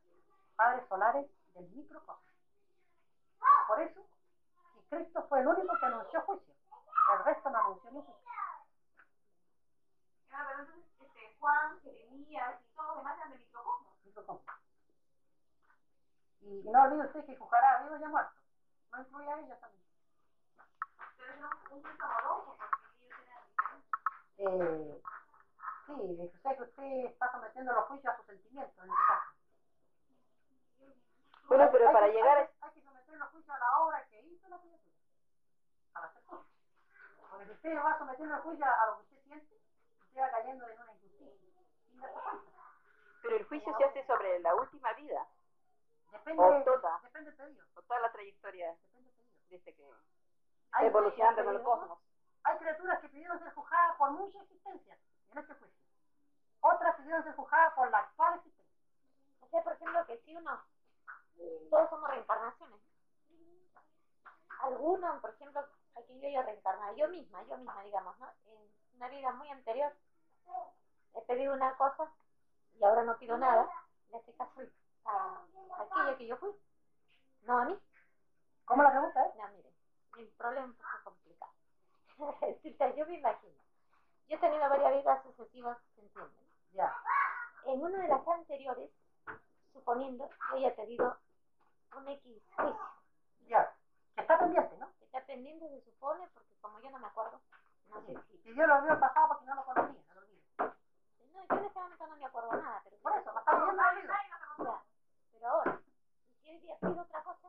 padres 0.55 0.87
solares 0.87 1.27
del 1.53 1.69
microcosmos. 1.69 2.29
Por 3.67 3.81
eso, 3.81 4.01
que 4.73 4.95
Cristo 4.95 5.25
fue 5.27 5.41
el 5.41 5.47
único 5.47 5.77
que 5.79 5.85
anunció 5.85 6.21
juicio. 6.21 6.53
El 7.13 7.25
resto 7.25 7.49
no 7.49 7.57
anunció 7.59 7.91
ni 7.91 8.01
juicio. 8.01 8.29
Ah, 10.31 10.45
pero 10.47 10.59
entonces, 10.61 10.85
este, 10.99 11.37
Juan, 11.39 11.79
Jeremías 11.81 12.61
y 12.61 12.75
todos 12.75 12.87
los 12.87 12.97
demás 12.97 13.17
eran 13.17 13.31
de 13.31 13.37
microcosmos. 13.37 13.93
microcosmos. 14.05 14.55
Y, 16.41 16.59
y 16.59 16.71
no 16.71 16.83
olvide 16.83 17.05
usted 17.05 17.25
que 17.25 17.37
Cujará 17.37 17.83
vivo 17.83 17.97
y 17.97 17.99
ya 17.99 18.07
muerto. 18.09 18.33
No 18.91 19.01
incluye 19.01 19.31
a 19.31 19.39
ellos 19.39 19.59
también. 19.59 19.83
Pero 21.17 21.33
era 21.33 21.49
un, 21.71 21.77
un 21.77 22.01
amoroso, 22.01 22.57
porque 22.57 23.05
ellos 23.05 23.19
eran. 23.25 24.61
Eh, 24.61 25.01
sí, 25.95 26.31
o 26.35 26.39
sea 26.41 26.55
que 26.55 26.63
usted 26.63 27.05
está 27.05 27.31
sometiendo 27.31 27.73
los 27.73 27.85
juicios 27.85 28.13
a 28.13 28.17
sus 28.17 28.25
sentimientos 28.25 28.77
en 28.83 28.89
este 28.91 29.03
caso. 29.07 29.33
Bueno, 31.47 31.63
Hay- 31.63 31.69
pero 31.71 31.87
hay 31.87 31.93
para 31.93 32.05
que- 32.07 32.13
llegar 32.13 32.37
hay, 32.37 32.47
que- 32.47 32.53
hay 32.61 32.71
que 32.73 32.81
someter 32.81 33.17
los 33.17 33.29
juicios 33.29 33.55
a 33.55 33.59
la 33.59 33.79
obra 33.79 34.05
que 34.07 34.21
hizo 34.21 34.49
la 34.49 34.57
criatura. 34.59 34.93
Para 35.93 36.07
hacer 36.07 36.23
juicio. 36.25 36.47
Porque 37.29 37.45
si 37.45 37.51
usted 37.51 37.77
va 37.77 37.97
sometiendo 37.97 38.35
el 38.35 38.41
juicio 38.41 38.65
a 38.65 38.85
lo 38.87 38.97
que 38.97 39.01
usted 39.03 39.21
siente, 39.23 39.61
usted 40.05 40.21
va 40.21 40.31
cayendo 40.31 40.67
en 40.67 40.79
una 40.81 40.91
injusticia. 40.93 41.27
Sin 41.89 41.99
darse 42.01 42.19
cuenta. 42.21 42.51
Pero 43.23 43.35
el 43.35 43.45
juicio 43.45 43.77
se 43.77 43.83
hace 43.83 44.05
sobre 44.05 44.39
la 44.39 44.55
última 44.55 44.93
vida, 44.93 45.27
Depende, 46.11 46.41
O 46.43 46.63
toda. 46.63 46.99
depende 47.03 47.29
del 47.31 47.37
pedido. 47.37 47.65
o 47.75 47.81
toda 47.83 47.99
la 47.99 48.11
trayectoria 48.11 48.71
Depende 48.73 49.11
del 49.11 49.13
pedido. 49.15 49.39
desde 49.49 49.73
que 49.75 49.83
Hay, 50.71 50.87
evolucionando 50.87 51.41
en 51.41 51.49
el 51.49 51.61
cosmos. 51.63 51.99
hay 52.43 52.57
criaturas 52.57 52.99
que 52.99 53.09
pidieron 53.09 53.39
ser 53.39 53.53
juzgadas 53.53 53.95
por 53.97 54.11
mucha 54.11 54.41
existencia 54.41 54.97
en 55.31 55.37
este 55.37 55.53
juicio. 55.55 55.78
Otras 56.99 57.05
pidieron 57.05 57.23
ser 57.23 57.35
juzgadas 57.35 57.73
por 57.73 57.89
la 57.89 57.99
actual 57.99 58.35
existencia. 58.35 58.77
O 59.41 59.47
sea, 59.47 59.63
por 59.63 59.73
ejemplo, 59.73 60.05
que 60.05 60.17
si 60.17 60.35
uno, 60.35 60.59
todos 61.69 61.89
somos 61.89 62.09
reencarnaciones. 62.09 62.79
Algunos, 64.61 65.21
por 65.21 65.29
ejemplo, 65.29 65.65
aquí 65.95 66.19
yo 66.19 66.29
ya 66.29 66.43
reencarnada, 66.43 66.91
yo 66.93 67.07
misma, 67.07 67.41
yo 67.43 67.57
misma, 67.57 67.81
digamos, 67.83 68.19
¿no? 68.19 68.29
En 68.45 68.71
una 68.95 69.07
vida 69.07 69.31
muy 69.31 69.49
anterior 69.49 69.93
he 71.15 71.21
pedido 71.21 71.53
una 71.53 71.73
cosa 71.77 72.11
y 72.77 72.83
ahora 72.83 73.03
no 73.03 73.17
pido 73.17 73.37
nada. 73.37 73.69
En 74.09 74.15
este 74.15 74.33
caso, 74.33 74.61
a 75.05 75.45
aquella 75.79 76.17
que 76.17 76.27
yo 76.27 76.37
fui. 76.37 76.51
No 77.43 77.59
a 77.59 77.65
mí. 77.65 77.79
¿Cómo 78.65 78.83
la 78.83 78.91
pregunta 78.91 79.25
es? 79.25 79.35
No, 79.35 79.47
mire, 79.49 79.71
mi 80.17 80.25
problema 80.25 80.65
es 80.65 80.71
un 80.71 80.75
poco 80.75 81.03
complicado. 81.05 81.53
Yo 82.97 83.05
me 83.05 83.17
imagino. 83.17 83.55
Yo 84.27 84.35
he 84.35 84.39
tenido 84.39 84.69
varias 84.69 84.93
vidas 84.97 85.23
sucesivas, 85.23 85.77
¿se 85.95 86.01
entiende? 86.01 86.48
Ya. 86.73 86.93
En 87.65 87.81
una 87.83 87.97
de 87.99 88.07
las 88.07 88.27
anteriores, 88.27 88.89
suponiendo, 89.73 90.27
yo 90.49 90.55
haya 90.55 90.75
pedido 90.75 91.17
un 91.95 92.07
X 92.07 92.41
juicio, 92.55 92.79
Ya. 93.47 93.73
Que 94.15 94.21
está 94.21 94.37
pendiente, 94.37 94.77
¿no? 94.77 94.91
que 94.99 95.05
está 95.05 95.21
pendiente, 95.21 95.67
se 95.69 95.81
supone, 95.91 96.27
porque 96.33 96.55
como 96.61 96.79
yo 96.79 96.89
no 96.91 96.99
me 96.99 97.07
acuerdo, 97.07 97.39
no 97.87 98.01
sé 98.01 98.15
si. 98.27 98.49
Y 98.49 98.55
yo 98.55 98.65
lo 98.65 98.81
veo 98.81 98.99
pasado 98.99 99.27
porque 99.29 99.45
no 99.45 99.55
lo 99.55 99.65
conocía, 99.65 100.01
no 100.13 100.21
lo. 100.21 100.27
No, 101.31 101.45
yo 101.47 101.55
en 101.57 101.65
este 101.65 101.79
momento 101.79 102.07
no 102.07 102.15
me 102.15 102.25
acuerdo 102.25 102.51
nada, 102.53 102.81
pero. 102.83 102.97
Por 102.97 103.17
eso, 103.17 103.31
lo 103.31 103.39
está 103.39 103.55
viendo, 103.55 103.73
lo 103.81 103.89
olvido. 103.89 104.13
Ya, 104.57 104.81
pero 105.31 105.47
ahora, 105.47 105.79
si 106.43 106.49
hoy 106.49 106.59
día 106.59 106.75
pido 106.79 107.01
otra 107.01 107.23
cosa, 107.23 107.47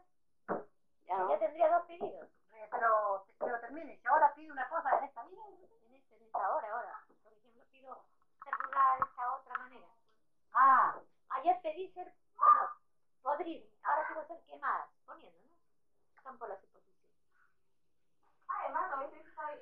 Ya, 1.07 1.27
ya 1.29 1.39
tendría 1.39 1.69
dos 1.71 1.85
pedidos. 1.87 2.29
Eh, 2.53 2.69
pero, 2.71 3.25
pero 3.39 3.59
termine, 3.61 3.97
si 3.99 4.07
ahora 4.07 4.33
pide 4.35 4.53
una 4.53 4.69
cosa 4.69 4.97
en 4.99 5.05
esta 5.05 5.23
vida, 5.25 5.43
En, 5.89 5.95
este, 5.95 6.17
en 6.17 6.23
esta 6.23 6.51
hora, 6.55 6.71
ahora. 6.71 7.01
Por 7.25 7.33
ejemplo, 7.33 7.65
pido 7.73 8.05
ser 8.45 8.55
juzgada 8.55 8.95
de 8.97 9.01
esta 9.09 9.35
otra 9.35 9.59
manera. 9.59 9.87
ah, 10.55 10.95
Ayer 11.31 11.61
pedí 11.63 11.89
ser, 11.93 12.13
bueno, 12.37 12.71
podrirme, 13.23 13.71
ahora 13.85 14.07
quiero 14.07 14.27
ser 14.27 14.41
quemada, 14.47 14.89
poniendo, 15.07 15.39
¿no? 15.47 15.55
Están 16.17 16.37
por 16.39 16.49
la 16.49 16.57
suposición. 16.61 17.07
Además, 18.49 18.93
a 18.93 18.97
veces 18.97 19.25
hay, 19.39 19.61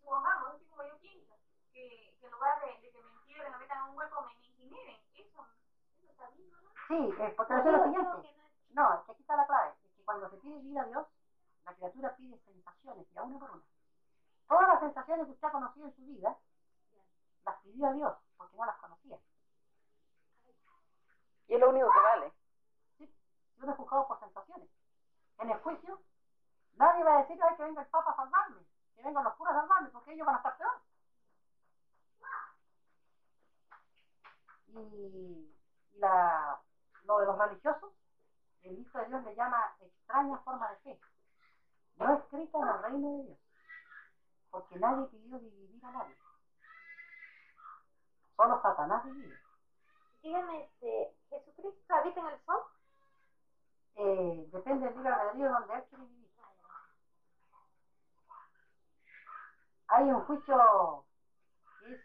supongamos, 0.00 0.54
así 0.54 0.64
como 0.66 0.82
yo 0.84 0.96
pienso, 0.98 1.34
que, 1.72 2.16
que 2.20 2.26
en 2.26 2.32
lugar 2.32 2.60
de, 2.60 2.80
de 2.80 2.90
que 2.90 3.00
me 3.00 3.10
entierren, 3.12 3.52
me 3.52 3.58
metan 3.58 3.78
en 3.78 3.84
un 3.90 3.96
hueco, 3.96 4.22
me, 4.22 4.34
me 4.34 4.46
incineren. 4.46 5.00
Eso, 5.14 5.46
eso 6.02 6.10
está 6.10 6.28
bien, 6.30 6.50
¿no? 6.50 6.70
sí, 6.88 6.94
eh, 6.94 7.14
porque 7.36 7.52
Yo 7.52 7.58
eso 7.60 7.68
es 7.68 7.76
lo 7.78 7.84
siguiente. 7.84 8.10
no 8.10 8.18
es- 8.20 8.34
No, 8.74 9.04
que 9.04 9.12
aquí 9.12 9.22
está 9.22 9.36
la 9.36 9.46
clave. 9.46 9.72
Es 9.84 9.92
que 9.94 10.02
cuando 10.04 10.28
se 10.28 10.36
pide 10.38 10.58
vida 10.60 10.82
a 10.82 10.84
Dios, 10.84 11.06
la 11.64 11.72
criatura 11.74 12.14
pide 12.16 12.36
sensaciones, 12.38 13.06
y 13.12 13.18
a 13.18 13.22
una 13.22 13.38
por 13.38 13.50
una. 13.52 13.62
Todas 14.48 14.68
las 14.68 14.80
sensaciones 14.80 15.26
que 15.26 15.32
usted 15.32 15.48
ha 15.48 15.52
conocido 15.52 15.86
en 15.86 15.94
su 15.94 16.04
vida, 16.04 16.36
las 17.46 17.56
pidió 17.60 17.86
a 17.86 17.92
Dios, 17.92 18.14
porque 18.36 18.56
no 18.56 18.64
las 18.66 18.76
conocía. 18.76 19.18
Y 21.48 21.54
es 21.54 21.60
lo 21.60 21.70
único 21.70 21.88
que 21.92 22.00
vale. 22.00 22.32
Si 22.98 23.14
uno 23.62 23.72
es 23.72 23.76
juzgado 23.78 24.06
por 24.08 24.18
sensaciones. 24.18 24.68
En 25.38 25.50
el 25.50 25.58
juicio, 25.60 26.00
nadie 26.74 27.04
va 27.04 27.14
a 27.14 27.18
decir, 27.22 27.38
ay, 27.42 27.56
que 27.56 27.62
venga 27.62 27.82
el 27.82 27.88
Papa 27.88 28.10
a 28.12 28.16
salvarme, 28.16 28.64
que 28.96 29.02
vengan 29.02 29.24
los 29.24 29.34
curas 29.34 29.54
a 29.56 29.60
salvarme, 29.60 29.88
porque 29.90 30.12
ellos 30.12 30.26
van 30.26 30.36
a 30.36 30.38
estar 30.38 30.56
peor. 30.56 30.80
Y, 34.68 34.78
y 34.78 35.98
la, 35.98 36.43
lo 37.14 37.20
de 37.20 37.26
los 37.26 37.38
religiosos, 37.38 37.92
el 38.62 38.78
Hijo 38.78 38.98
de 38.98 39.06
Dios 39.06 39.22
le 39.24 39.34
llama 39.34 39.76
extraña 39.80 40.38
forma 40.38 40.70
de 40.70 40.76
fe, 40.76 41.00
no 41.96 42.14
escrita 42.14 42.58
en 42.58 42.68
el 42.68 42.82
reino 42.82 43.16
de 43.18 43.24
Dios, 43.24 43.38
porque 44.50 44.76
nadie 44.76 45.06
pidió 45.06 45.38
dividir 45.38 45.84
a 45.84 45.90
nadie. 45.90 46.16
Solo 48.36 48.60
Satanás 48.62 49.04
divide. 49.04 49.38
Dígame, 50.22 50.64
este, 50.64 51.14
¿Jesucristo 51.28 51.94
habita 51.94 52.20
en 52.20 52.26
el 52.26 52.44
sol? 52.44 52.62
Eh, 53.96 54.48
depende 54.52 54.86
del 54.86 54.94
libre 54.96 55.08
albedrío 55.10 55.52
donde 55.52 55.74
él 55.74 55.84
quiere 55.84 56.04
vivir. 56.04 56.24
Hay 59.86 60.04
un 60.10 60.24
juicio 60.24 61.04
que 61.78 61.94
es, 61.94 62.00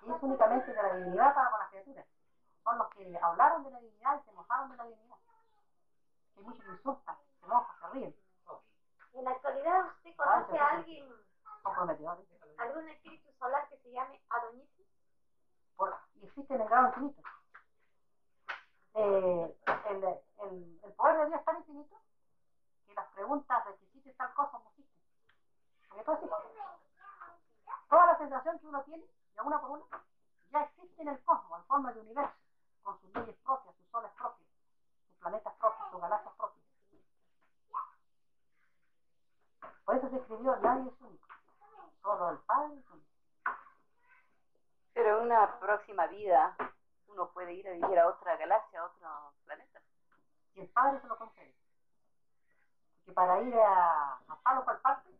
que 0.00 0.12
es 0.12 0.22
únicamente 0.22 0.72
de 0.72 0.82
la 0.82 0.96
divinidad 0.96 1.34
para 1.34 1.50
con 1.50 1.58
las 1.58 1.68
criaturas. 1.70 2.06
Son 2.64 2.78
los 2.78 2.88
que 2.88 3.18
hablaron 3.22 3.62
de 3.62 3.70
la 3.70 3.78
divinidad 3.80 4.20
y 4.20 4.24
se 4.24 4.32
mofaron 4.32 4.70
de 4.70 4.76
la 4.76 4.84
divinidad. 4.84 5.16
Hay 6.36 6.42
muchos 6.42 6.64
que 6.64 6.70
insultan, 6.72 7.16
se 7.40 7.46
mofan, 7.46 7.76
se 7.80 7.88
ríen. 7.88 8.16
En 9.12 9.24
la 9.24 9.30
actualidad, 9.30 9.84
¿usted 9.96 10.16
conoce 10.16 10.58
a 10.58 10.68
alguien, 10.70 11.12
algún 12.58 12.88
espíritu 12.88 13.32
solar 13.38 13.68
que 13.68 13.76
se 13.78 13.90
llame 13.92 14.20
Adoñisis? 14.30 14.86
Por- 15.76 15.94
y 16.14 16.24
existe 16.24 16.54
en 16.54 16.60
el 16.62 16.68
grado 16.68 16.88
infinito. 16.88 17.22
Eh, 18.94 19.56
el, 19.86 20.04
el, 20.04 20.80
el 20.82 20.92
poder 20.94 21.18
de 21.18 21.26
Dios 21.26 21.38
es 21.40 21.44
tan 21.44 21.56
infinito 21.58 21.96
que 22.86 22.94
las 22.94 23.06
preguntas 23.08 23.64
de 23.66 23.76
que 23.76 23.84
existe 23.84 24.12
tal 24.14 24.32
cosa 24.34 24.58
no 24.58 24.68
existen. 24.70 25.00
Porque 25.88 26.04
todo 26.04 26.14
existe. 26.16 26.34
Toda 27.88 28.06
la 28.06 28.18
sensación 28.18 28.58
que 28.58 28.66
uno 28.66 28.82
tiene, 28.82 29.04
de 29.34 29.42
una 29.42 29.60
por 29.60 29.70
una, 29.70 29.84
ya 30.50 30.60
existe 30.62 31.02
en 31.02 31.08
el 31.08 31.22
cosmos, 31.24 31.60
en 31.60 31.66
forma 31.66 31.92
de 31.92 32.00
universo, 32.00 32.34
con 32.84 33.00
sus 33.00 33.12
leyes 33.14 33.36
propias, 33.42 33.74
sus 33.76 33.88
soles 33.90 34.12
propios, 34.12 34.48
sus 35.08 35.16
planetas 35.18 35.54
propios, 35.54 35.90
sus 35.90 36.00
galaxias 36.00 36.34
propias. 36.34 36.64
Por 39.84 39.96
eso 39.96 40.08
se 40.10 40.16
escribió 40.16 40.56
Nadie 40.56 40.90
es 40.90 41.00
único, 41.00 41.28
solo 42.02 42.30
el 42.30 42.38
Padre 42.38 42.78
es 42.78 42.90
único. 42.90 43.10
Pero 44.92 45.18
en 45.18 45.24
una 45.24 45.58
próxima 45.58 46.06
vida 46.06 46.56
uno 47.08 47.28
puede 47.30 47.54
ir 47.54 47.68
a 47.68 47.72
vivir 47.72 47.98
a 47.98 48.08
otra 48.08 48.36
galaxia, 48.36 48.80
a 48.80 48.84
otro 48.86 49.34
planeta. 49.44 49.80
y 50.54 50.60
el 50.60 50.68
Padre 50.68 51.00
se 51.00 51.06
lo 51.06 51.18
concede. 51.18 51.54
Porque 52.98 53.12
para 53.12 53.42
ir 53.42 53.54
a, 53.54 54.14
a 54.28 54.36
palo 54.42 54.64
por 54.64 54.80
parte, 54.80 55.10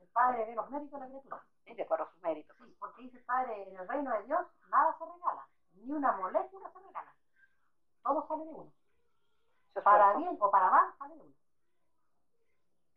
el 0.00 0.08
Padre 0.08 0.44
ve 0.44 0.54
los 0.54 0.70
méritos 0.70 1.00
de 1.00 1.06
la 1.06 1.06
criatura. 1.06 1.44
De 1.64 1.82
acuerdo 1.82 2.04
a 2.04 2.12
sus 2.12 2.22
méritos. 2.22 2.54
Sí, 2.58 2.76
porque 2.78 3.02
dice 3.02 3.16
el 3.16 3.24
Padre, 3.24 3.68
en 3.68 3.76
el 3.78 3.88
reino 3.88 4.12
de 4.12 4.22
Dios 4.24 4.46
nada 4.68 4.94
se 4.98 5.06
regala, 5.06 5.48
ni 5.82 5.92
una 5.92 6.12
molécula 6.12 6.70
se 6.70 6.78
regala. 6.78 7.12
Todo 8.02 8.26
sale 8.26 8.44
de 8.44 8.50
uno. 8.50 8.72
Para 9.82 10.12
bien 10.14 10.36
o 10.38 10.50
para 10.50 10.70
mal, 10.70 10.92
sale 10.98 11.14
de 11.14 11.20
uno. 11.22 11.32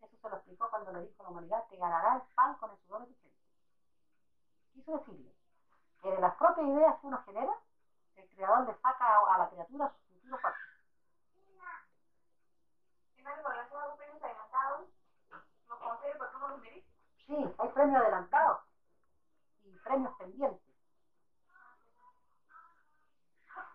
Eso 0.01 0.17
se 0.21 0.29
lo 0.29 0.35
explicó 0.35 0.69
cuando 0.69 0.91
le 0.91 1.01
dijo 1.01 1.15
a 1.19 1.23
la 1.23 1.29
humanidad, 1.29 1.63
te 1.69 1.77
ganará 1.77 2.15
el 2.15 2.21
pan 2.35 2.55
con 2.55 2.71
el 2.71 2.77
sudor 2.85 3.01
de 3.01 3.07
tu 3.07 3.13
frente. 3.15 3.39
Quiso 4.73 4.91
decirle 4.99 5.31
que 6.01 6.11
de 6.11 6.19
las 6.19 6.35
propias 6.35 6.67
ideas 6.67 6.99
que 6.99 7.07
uno 7.07 7.21
genera, 7.25 7.53
el 8.15 8.29
creador 8.29 8.67
le 8.67 8.75
saca 8.81 9.17
a 9.33 9.37
la 9.37 9.49
criatura 9.49 9.89
su 9.89 10.13
futuro 10.13 10.37
cuerpo. 10.41 10.59
Sí, 17.25 17.55
hay 17.57 17.69
premios 17.69 18.01
adelantados 18.01 18.59
y 19.63 19.77
premios 19.79 20.13
pendientes. 20.17 20.74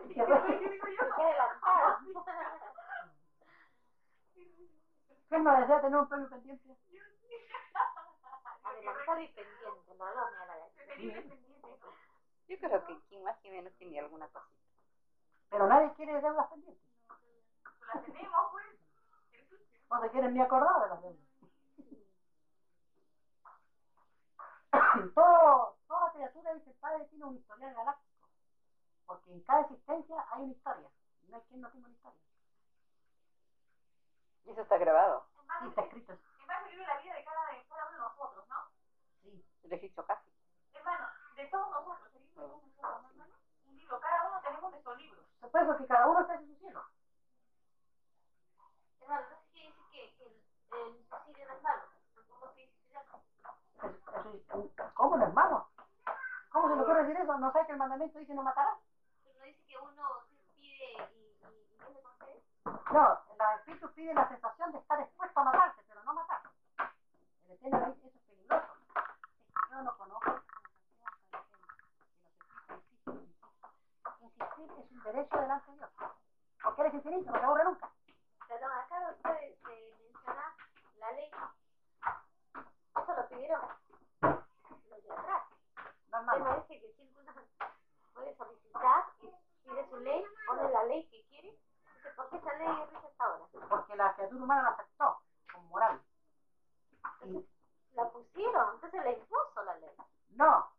¿Qué 0.09 0.25
digo 2.07 2.25
no 5.38 5.61
desea 5.61 5.80
tener 5.80 5.99
un 5.99 6.09
premio 6.09 6.28
pendiente? 6.28 6.76
Adelantado 8.64 9.21
y 9.21 9.28
pendiente, 9.28 9.64
los 9.64 9.87
dos 9.87 9.97
me. 9.97 11.30
Yo 12.49 12.59
creo 12.59 12.85
que 12.85 12.99
quien 13.09 13.23
más 13.23 13.38
que 13.38 13.50
menos 13.50 13.73
tiene 13.75 14.00
alguna 14.00 14.26
cosita. 14.28 14.61
Pero 15.50 15.66
nadie 15.66 15.92
quiere 15.95 16.21
deudas 16.21 16.49
pendientes. 16.49 16.85
Pues 17.07 17.95
la 17.95 18.02
tenemos, 18.02 18.50
pues. 18.50 18.66
No 19.90 20.00
se 20.00 20.11
quieren 20.11 20.35
ni 20.35 20.40
acordar 20.40 20.83
de 20.83 20.88
las 20.88 21.02
deudas. 21.02 21.30
Todo, 25.14 25.76
toda 25.88 26.12
criatura, 26.12 26.54
dice 26.54 26.71
el 26.71 26.76
padre, 26.76 27.04
tiene 27.07 27.25
un 27.25 27.37
historial 27.37 27.75
galáctico. 27.75 28.10
Porque 29.11 29.33
en 29.33 29.40
cada 29.40 29.62
existencia 29.62 30.25
hay 30.31 30.43
una 30.43 30.52
historia. 30.52 30.88
No 31.26 31.37
hay 31.37 31.43
quien 31.43 31.61
no 31.61 31.69
tenga 31.71 31.87
una 31.87 31.97
historia. 31.97 32.21
Y 34.45 34.50
eso 34.50 34.62
está 34.62 34.79
grabado. 34.79 35.26
Y 35.64 35.67
está 35.67 35.81
escrito. 35.83 36.17
base 36.47 36.71
vive 36.71 36.87
la 36.87 36.97
vida 36.99 37.14
de 37.14 37.25
cada, 37.25 37.47
de 37.50 37.64
cada 37.69 37.88
uno 37.88 37.97
de 37.97 37.99
nosotros, 38.05 38.49
¿no? 38.49 38.55
Sí. 39.23 39.45
Registro 39.64 40.07
casi. 40.07 40.31
Hermano, 40.75 41.09
de 41.35 41.45
todos 41.47 41.71
nosotros, 41.73 42.14
el 42.14 42.23
libro 42.23 42.43
de 42.43 42.50
todos 42.52 42.62
nosotros, 42.62 43.02
¿no, 43.02 43.09
hermano? 43.11 43.35
Un 43.67 43.76
libro, 43.76 43.99
cada 44.00 44.29
uno 44.29 44.40
tenemos 44.43 44.71
nuestros 44.71 44.97
libros. 44.99 45.25
Por 45.40 45.61
eso 45.61 45.76
que 45.76 45.87
cada 45.88 46.07
uno 46.07 46.21
está 46.21 46.35
en 46.37 46.47
su 46.47 46.55
cielo. 46.55 46.85
Hermano, 49.00 49.23
entonces 49.23 49.49
quiere 49.50 49.69
decir 49.71 49.85
que, 49.90 50.17
que 50.19 50.25
el, 50.25 50.35
el 50.87 51.09
suicidio 51.09 51.49
no 51.49 51.55
es 51.55 51.62
malo. 51.64 51.83
¿Cómo 54.95 55.17
no 55.17 55.26
es 55.26 55.35
malo? 55.35 55.69
¿Cómo 56.52 56.69
se 56.69 56.76
le 56.76 56.83
ocurre 56.83 57.02
decir 57.05 57.17
eso? 57.17 57.38
¿No 57.38 57.52
sabe 57.52 57.67
que 57.67 57.73
el 57.73 57.79
mandamiento 57.79 58.17
dice 58.21 58.35
no 58.35 58.45
matarás? 58.45 58.79
Pero 59.23 59.38
no 59.38 59.45
dice 59.45 59.64
que 59.67 59.76
uno 59.79 60.02
se 60.29 60.37
pide 60.61 60.93
y, 60.93 60.97
y, 61.14 61.38
y 61.47 61.76
Dios 61.78 61.91
le 61.95 62.02
concede. 62.02 62.43
No, 62.92 63.18
los 63.38 63.59
espíritus 63.59 63.90
piden 63.92 64.16
la 64.16 64.28
sensación 64.28 64.73
de 64.73 64.78
estar 64.78 65.00
expuesto 65.00 65.40
a 65.40 65.44
matarse, 65.44 65.82
pero 65.88 66.02
no 66.02 66.12
matar. 66.14 66.40
El 67.44 67.52
Eterno 67.52 67.87
dice 67.87 68.09
eso 68.09 68.18
es 68.18 68.25
peligroso. 68.25 68.66
Yo 69.70 69.82
no 69.82 69.97
conozco 69.97 70.40
insisten. 72.80 73.37
Insistir 74.20 74.70
es 74.78 74.90
un 74.90 75.02
derecho 75.04 75.37
delante 75.38 75.70
de 75.70 75.76
Dios. 75.78 75.90
Porque 76.62 76.80
eres 76.82 76.94
infinito, 76.94 77.30
no 77.30 77.38
te 77.38 77.44
aburre 77.44 77.64
nunca. 77.64 77.90
Perdón, 78.49 78.70
acá 78.73 79.11
ustedes 79.16 79.56
eh, 79.70 79.94
mencionan 80.02 80.52
la 80.99 81.12
ley. 81.12 81.30
Eso 82.97 83.14
lo 83.14 83.28
pidieron 83.28 83.61
los 84.20 85.02
de 85.04 85.12
atrás. 85.12 85.42
No 86.11 86.18
es 86.18 86.26
Usted 86.26 86.26
malo. 86.26 86.44
no 86.44 86.61
dice 86.61 86.80
que 86.80 86.92
siempre 86.94 87.23
uno 87.23 87.32
puede 88.14 88.35
solicitar 88.37 89.04
y 89.23 89.30
pide 89.62 89.88
su 89.88 89.97
ley, 90.00 90.25
pone 90.49 90.68
la 90.70 90.82
ley 90.85 91.06
que 91.09 91.23
quiere. 91.28 91.56
Dice, 91.94 92.11
¿por 92.16 92.28
qué 92.30 92.37
esa 92.37 92.52
ley 92.54 92.66
rige 92.90 93.06
hasta 93.06 93.25
ahora? 93.25 93.47
Criatura 94.30 94.44
humana 94.44 94.62
la 94.62 94.68
aceptó 94.70 95.22
como 95.52 95.68
moral. 95.70 96.00
Y 97.25 97.44
La 97.97 98.08
pusieron, 98.10 98.75
entonces 98.75 99.04
la 99.04 99.10
impuso 99.10 99.62
la 99.64 99.75
ley. 99.78 99.90
no. 100.30 100.71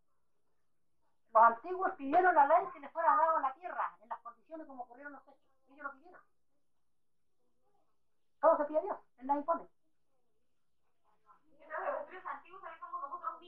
Los 1.33 1.43
antiguos 1.43 1.91
pidieron 1.95 2.33
la 2.35 2.45
ley 2.47 2.67
que 2.73 2.79
les 2.79 2.91
fuera 2.91 3.15
dado 3.15 3.37
a 3.37 3.41
la 3.41 3.53
tierra, 3.53 3.93
en 4.01 4.09
las 4.09 4.19
condiciones 4.19 4.67
como 4.67 4.83
ocurrieron 4.83 5.13
los 5.13 5.21
hechos. 5.23 5.37
Ellos 5.69 5.83
lo 5.83 5.91
pidieron. 5.93 6.21
Todo 8.41 8.57
se 8.57 8.65
pide 8.65 8.77
a 8.79 8.81
Dios, 8.81 8.97
Él 9.17 9.27
la 9.27 9.35
impone. 9.35 9.67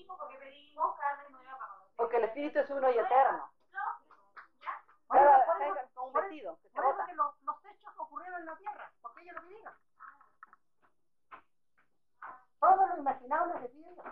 Porque 0.07 0.37
pedimos 0.37 0.97
carne 0.97 1.29
nueva 1.29 1.57
para 1.57 1.73
nosotros. 1.73 1.93
Porque 1.97 2.17
el 2.17 2.23
espíritu 2.25 2.59
es 2.59 2.69
uno 2.69 2.89
y 2.91 2.97
eterno. 2.97 3.51
¿Ya? 3.71 3.99
Por 5.07 5.17
eso, 5.17 5.29
por 5.45 5.61
eso- 5.61 6.57
por 6.73 6.85
eso- 6.85 7.05
que 7.05 7.13
los, 7.13 7.41
los 7.43 7.65
hechos 7.65 7.93
ocurrieron 7.97 8.39
en 8.41 8.45
la 8.45 8.55
tierra, 8.57 8.91
porque 9.01 9.21
ellos 9.21 9.35
lo 9.35 9.41
pidieron. 9.41 9.73
Todo 12.63 12.87
lo 12.87 12.97
imaginable 12.97 13.59
se 13.59 13.67
pide 13.67 13.91
Dios. 13.91 14.05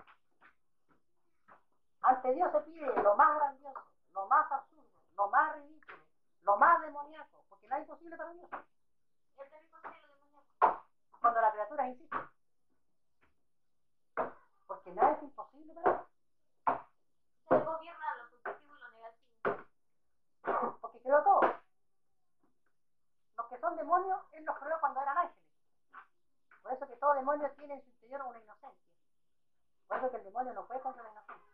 Ante 2.01 2.33
Dios 2.33 2.51
se 2.51 2.59
pide 2.59 3.01
lo 3.01 3.15
más 3.15 3.33
grandioso, 3.35 3.81
lo 4.11 4.27
más 4.27 4.51
absurdo, 4.51 4.89
lo 5.15 5.29
más 5.29 5.55
ridículo, 5.55 5.97
lo 6.41 6.57
más 6.57 6.81
demoníaco, 6.81 7.45
porque 7.47 7.69
nada 7.69 7.81
es 7.81 7.87
imposible 7.87 8.17
para 8.17 8.33
Dios. 8.33 8.49
Cuando 11.21 11.39
la 11.39 11.51
criatura 11.53 11.87
insiste. 11.87 12.17
Porque 14.67 14.91
nada 14.91 15.11
es 15.13 15.23
imposible 15.23 15.73
para 15.73 15.91
Dios. 15.91 16.07
Él 17.51 17.63
gobierna 17.63 18.15
lo 18.17 18.29
positivo 18.31 18.75
y 18.75 18.79
lo 18.81 18.91
negativo. 18.91 20.77
Porque 20.81 20.99
creó 20.99 21.23
todo. 21.23 21.39
Los 23.37 23.45
que 23.47 23.57
son 23.59 23.77
demonios, 23.77 24.19
Él 24.33 24.43
los 24.43 24.59
creó 24.59 24.77
cuando 24.81 25.01
eran 25.01 25.19
ángeles. 25.19 25.41
Por 26.61 26.70
eso 26.81 26.91
que 26.91 26.99
todo 26.99 27.13
demonio 27.13 27.51
tiene 27.57 27.75
en 27.75 27.81
su 27.83 27.89
interior 27.89 28.23
una 28.25 28.39
inocencia. 28.39 28.89
Por 29.87 29.97
eso 29.97 30.09
que 30.09 30.17
el 30.17 30.23
demonio 30.23 30.53
no 30.53 30.65
puede 30.65 30.79
contra 30.81 31.03
la 31.03 31.11
inocencia. 31.11 31.51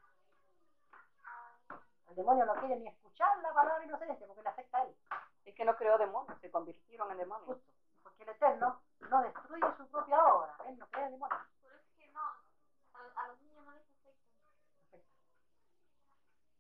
El 2.08 2.16
demonio 2.16 2.46
no 2.46 2.56
quiere 2.56 2.78
ni 2.78 2.88
escuchar 2.88 3.38
la 3.40 3.54
palabra 3.54 3.84
inocencia 3.84 4.26
porque 4.26 4.42
le 4.42 4.50
afecta 4.50 4.78
a 4.78 4.84
él. 4.84 4.96
Es 5.44 5.54
que 5.54 5.66
no 5.66 5.76
creó 5.76 5.98
demonios, 5.98 6.40
se 6.40 6.50
convirtieron 6.50 7.12
en 7.12 7.18
demonios. 7.18 7.48
Justo. 7.48 7.74
Porque 8.04 8.24
el 8.24 8.30
Eterno 8.30 8.82
no 9.00 9.22
destruye 9.22 9.68
su 9.76 9.88
propia 9.88 10.24
obra. 10.24 10.56
Él 10.66 10.78
no 10.80 10.88
crea 10.88 11.10
demonios. 11.10 11.42
Por 11.62 11.72
eso 11.72 11.84
es 11.84 11.98
que 11.98 12.12
no, 12.13 12.22
a, 12.22 13.22
a 13.24 13.28
los 13.28 13.42
niños 13.42 13.66
no 13.66 13.72
les 13.74 13.84
afecta. 13.84 14.98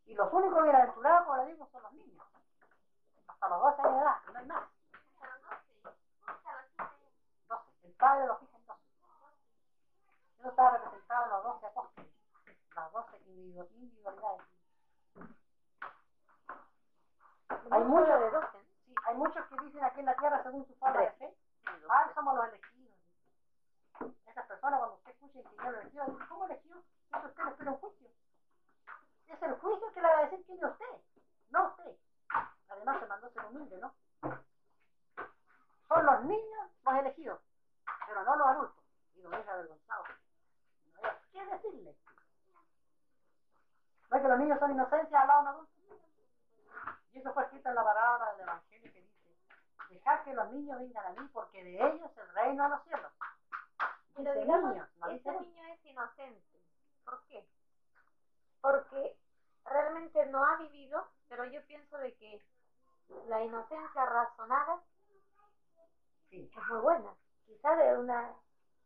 Y 0.07 0.13
los 0.13 0.33
únicos 0.33 0.63
bienaventurados, 0.63 1.25
como 1.25 1.37
le 1.37 1.51
digo, 1.53 1.69
son 1.71 1.83
los 1.83 1.93
niños. 1.93 2.25
Hasta 3.27 3.47
los 3.47 3.61
12 3.61 3.81
años 3.81 3.95
de 3.95 4.01
edad, 4.01 4.21
y 4.27 4.31
no 4.33 4.39
hay 4.39 4.45
más. 4.45 4.63
Hasta 5.13 5.27
los 5.27 5.41
12, 5.83 5.97
hasta 6.27 6.51
los 6.51 6.65
15 6.75 6.89
años. 6.89 7.01
12. 7.47 7.87
El 7.87 7.93
Padre 7.93 8.27
los 8.27 8.46
fija 10.51 10.67
en 10.67 10.73
12. 10.73 10.77
Eso 10.77 10.77
está 10.77 10.77
representado 10.77 11.23
en 11.25 11.29
los 11.31 11.43
12 11.43 11.65
apóstoles. 11.65 12.11
Las 12.75 12.91
12 12.91 13.17
individu- 13.19 13.69
individualidades. 13.75 14.41
Hay 17.71 17.83
muchos 17.83 18.19
de 18.19 18.29
12. 18.31 18.57
¿no? 18.57 18.63
Sí, 18.85 18.95
hay 19.05 19.15
muchos 19.15 19.45
que 19.47 19.55
dicen 19.65 19.83
aquí 19.83 19.99
en 19.99 20.05
la 20.05 20.15
tierra 20.15 20.43
según 20.43 20.65
su 20.67 20.75
forma 20.75 20.99
de 21.01 21.11
fe. 21.11 21.33
Ah, 21.89 22.11
somos 22.15 22.35
los 22.35 22.45
elegidos. 22.47 22.93
Esas 24.25 24.45
personas 24.47 24.79
cuando 24.79 24.95
usted 24.97 25.11
escucha 25.11 25.49
que 25.49 25.55
yo 25.57 25.71
lo 25.71 25.79
elegido, 25.81 26.05
dice, 26.05 26.25
¿cómo 26.29 26.45
elegido? 26.45 26.77
Eso 27.09 27.27
usted 27.27 27.43
le 27.43 27.49
espera 27.51 27.71
un 27.71 27.77
juicio. 27.77 28.07
Es 29.27 29.41
el 29.41 29.53
juicio 29.59 29.93
que 29.93 30.01
le 30.01 30.07
va 30.07 30.17
a 30.19 30.23
decir 30.25 30.45
quién 30.45 30.57
es 30.57 30.63
usted, 30.63 30.85
no 31.49 31.67
usted. 31.67 31.97
Además 32.69 32.99
se 32.99 33.05
mandó 33.07 33.29
ser 33.29 33.45
humilde, 33.45 33.77
¿no? 33.79 33.93
Son 35.87 36.05
los 36.05 36.23
niños 36.25 36.69
los 36.83 36.93
elegidos, 36.95 37.39
pero 38.05 38.23
no 38.23 38.35
los 38.35 38.47
adultos. 38.47 38.83
Y 39.15 39.21
los 39.21 39.31
deja 39.31 39.51
avergonzados. 39.53 40.07
¿Qué 41.37 41.45
decirle? 41.45 41.95
¿No 44.09 44.17
es 44.17 44.23
que 44.23 44.27
los 44.27 44.39
niños 44.39 44.59
son 44.59 44.71
inocencia 44.71 45.21
al 45.21 45.27
lado 45.27 45.43
de 45.43 45.49
un 45.49 45.53
adulto? 45.53 45.73
Y 47.11 47.19
eso 47.19 47.31
fue 47.31 47.43
escrito 47.43 47.69
en 47.69 47.75
la 47.75 47.83
parábola 47.83 48.31
del 48.31 48.41
Evangelio 48.41 48.91
que 48.91 49.01
dice, 49.01 49.35
dejad 49.89 50.23
que 50.23 50.33
los 50.33 50.49
niños 50.51 50.79
vengan 50.79 51.05
a 51.05 51.21
mí 51.21 51.29
porque 51.31 51.63
de 51.63 51.75
ellos 51.75 52.09
el 52.17 52.29
reino 52.33 52.63
de 52.63 52.69
los 52.69 52.83
cielos. 52.85 53.11
Pero 54.15 54.33
digamos, 54.33 54.75
no 54.75 55.07
ese 55.09 55.29
adultos. 55.29 55.41
niño 55.41 55.63
es 55.67 55.85
inocente. 55.85 56.59
¿Por 57.05 57.23
qué? 57.27 57.47
Porque 58.59 59.15
realmente 59.65 60.25
no 60.27 60.43
ha 60.43 60.55
vivido, 60.55 61.07
pero 61.29 61.45
yo 61.45 61.63
pienso 61.67 61.99
de 61.99 62.15
que 62.15 62.43
la 63.27 63.43
inocencia 63.43 64.05
razonada 64.05 64.81
Sí. 66.31 66.51
es 66.51 66.67
muy 66.67 66.79
buena. 66.79 67.13
Quizás 67.45 67.77
de 67.77 67.97
una 67.99 68.33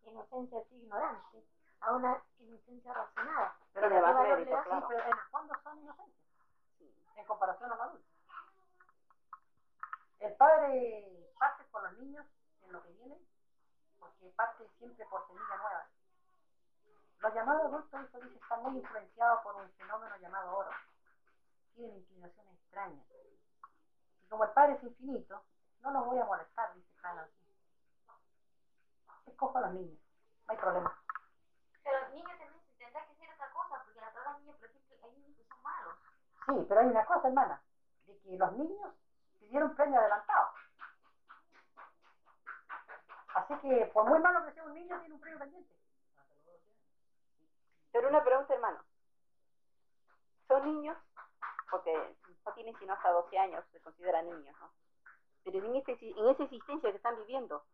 inocencia 0.04 0.60
así 0.60 0.76
ignorante 0.76 1.46
a 1.82 1.92
una 1.94 2.24
inocencia 2.40 2.94
razonada. 2.94 3.56
Pero 3.74 3.88
Tiene 3.88 4.02
¿qué 4.02 4.08
más 4.08 4.16
valor 4.16 4.28
le 4.30 4.36
mérito, 4.46 4.56
da? 4.56 4.64
claro. 4.64 4.88
pero 4.88 5.04
en 5.04 5.08
el 5.12 5.20
fondo 5.32 5.54
son 5.64 5.80
inocentes 5.80 6.16
Sí. 6.78 6.96
en 7.16 7.26
comparación 7.26 7.72
al 7.72 7.82
adulto. 7.82 8.06
El 10.20 10.34
padre 10.36 11.34
parte 11.40 11.66
con 11.72 11.84
los 11.84 11.94
niños 11.94 12.26
en 12.64 12.72
lo 12.74 12.84
que 12.84 12.90
viene, 12.92 13.18
porque 14.00 14.28
parte 14.36 14.68
siempre 14.78 15.06
por 15.08 15.26
semilla 15.28 15.58
nueva. 15.58 15.88
Los 17.20 17.34
llamados 17.34 17.66
adultos, 17.66 18.02
hijo, 18.04 18.20
dice, 18.20 18.36
están 18.38 18.62
muy 18.64 18.78
influenciados 18.78 19.42
por 19.42 19.56
un 19.56 19.70
fenómeno 19.74 20.16
llamado 20.18 20.58
oro. 20.58 20.70
Tienen 21.76 21.98
inclinaciones 21.98 22.54
extrañas. 22.62 23.06
Y 24.24 24.28
como 24.28 24.44
el 24.44 24.52
padre 24.52 24.74
es 24.74 24.84
infinito, 24.84 25.44
no 25.82 25.92
los 25.92 26.06
voy 26.06 26.20
a 26.20 26.26
molestar, 26.26 26.74
dice 26.76 26.90
Hannah. 27.04 27.28
Escojo 29.26 29.58
a 29.58 29.62
los 29.62 29.74
niños, 29.74 30.00
no 30.48 30.52
hay 30.54 30.58
problema. 30.58 31.01
Pero 31.84 32.00
los 32.02 32.14
niños 32.14 32.38
también 32.38 32.62
se 32.66 32.78
tendrá 32.78 33.06
que 33.06 33.12
hacer 33.12 33.34
otra 33.34 33.52
cosa, 33.52 33.84
porque 33.84 34.00
la 34.00 34.10
verdad, 34.12 34.38
niños, 34.40 34.58
por 34.58 34.70
ejemplo, 34.70 34.98
hay 35.04 35.12
niños 35.12 35.38
que 35.38 35.48
son 35.48 35.64
malos. 35.64 35.96
Sí, 36.46 36.66
pero 36.68 36.82
hay 36.82 36.88
una 36.88 37.06
cosa, 37.06 37.28
hermana, 37.28 37.62
de 38.06 38.20
que 38.20 38.38
los 38.38 38.52
niños 38.54 38.94
pidieron 39.40 39.76
premio 39.76 40.00
adelantado. 40.00 40.50
Así 43.34 43.54
que, 43.60 43.86
por 43.94 44.06
muy 44.06 44.20
malo 44.20 44.46
que 44.46 44.54
sea 44.54 44.64
un 44.64 44.74
niño, 44.74 45.00
tiene 45.00 45.16
un 45.16 45.22
premio 45.22 45.40
pendiente. 45.40 45.76
Pero 47.92 48.10
una 48.10 48.24
pregunta, 48.24 48.54
hermano. 48.54 48.84
Son 50.48 50.66
niños, 50.66 50.98
porque 51.70 52.18
no 52.46 52.54
tienen 52.54 52.78
sino 52.78 52.94
hasta 52.94 53.12
12 53.12 53.38
años, 53.38 53.64
se 53.72 53.80
consideran 53.82 54.26
niños, 54.26 54.56
¿no? 54.60 54.72
Pero 55.44 55.66
en, 55.66 55.76
este, 55.76 55.94
en 55.94 56.28
esa 56.30 56.44
existencia 56.44 56.92
que 56.92 56.98
están 56.98 57.16
viviendo, 57.18 57.66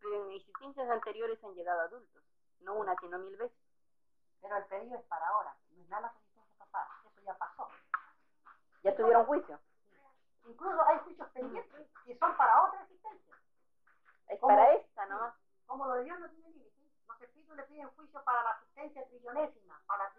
pero 0.00 0.26
en 0.26 0.32
existencias 0.32 0.88
anteriores 0.90 1.42
han 1.42 1.54
llegado 1.54 1.80
adultos, 1.80 2.22
no 2.60 2.74
una, 2.74 2.94
sino 2.96 3.18
mil 3.18 3.36
veces. 3.36 3.58
Pero 4.40 4.56
el 4.56 4.64
pedido 4.66 4.98
es 4.98 5.04
para 5.06 5.26
ahora, 5.28 5.56
no 5.70 5.82
es 5.82 5.88
nada 5.88 6.02
la 6.02 6.08
existencia 6.08 6.56
pasada, 6.58 6.88
eso 7.06 7.20
ya 7.24 7.34
pasó. 7.38 7.68
Ya 8.82 8.94
tuvieron 8.96 9.26
juicio. 9.26 9.58
Incluso 10.46 10.82
hay 10.86 10.98
juicios 11.00 11.28
pendientes 11.30 11.88
que 12.04 12.18
son 12.18 12.36
para 12.36 12.62
otra 12.64 12.82
existencia. 12.82 13.34
Es 14.28 14.40
¿Cómo? 14.40 14.54
para 14.54 14.72
esta 14.74 15.06
nomás. 15.06 15.34
Como 15.66 15.86
lo 15.86 15.94
de 15.94 16.04
Dios 16.04 16.20
no 16.20 16.28
tiene 16.30 16.50
límite, 16.50 16.70
los 17.08 17.20
espíritus 17.20 17.56
le 17.56 17.62
piden 17.64 17.88
juicio 17.96 18.22
para 18.22 18.42
la 18.44 18.50
asistencia 18.50 19.04
trillonésima, 19.08 19.80
para 19.86 20.12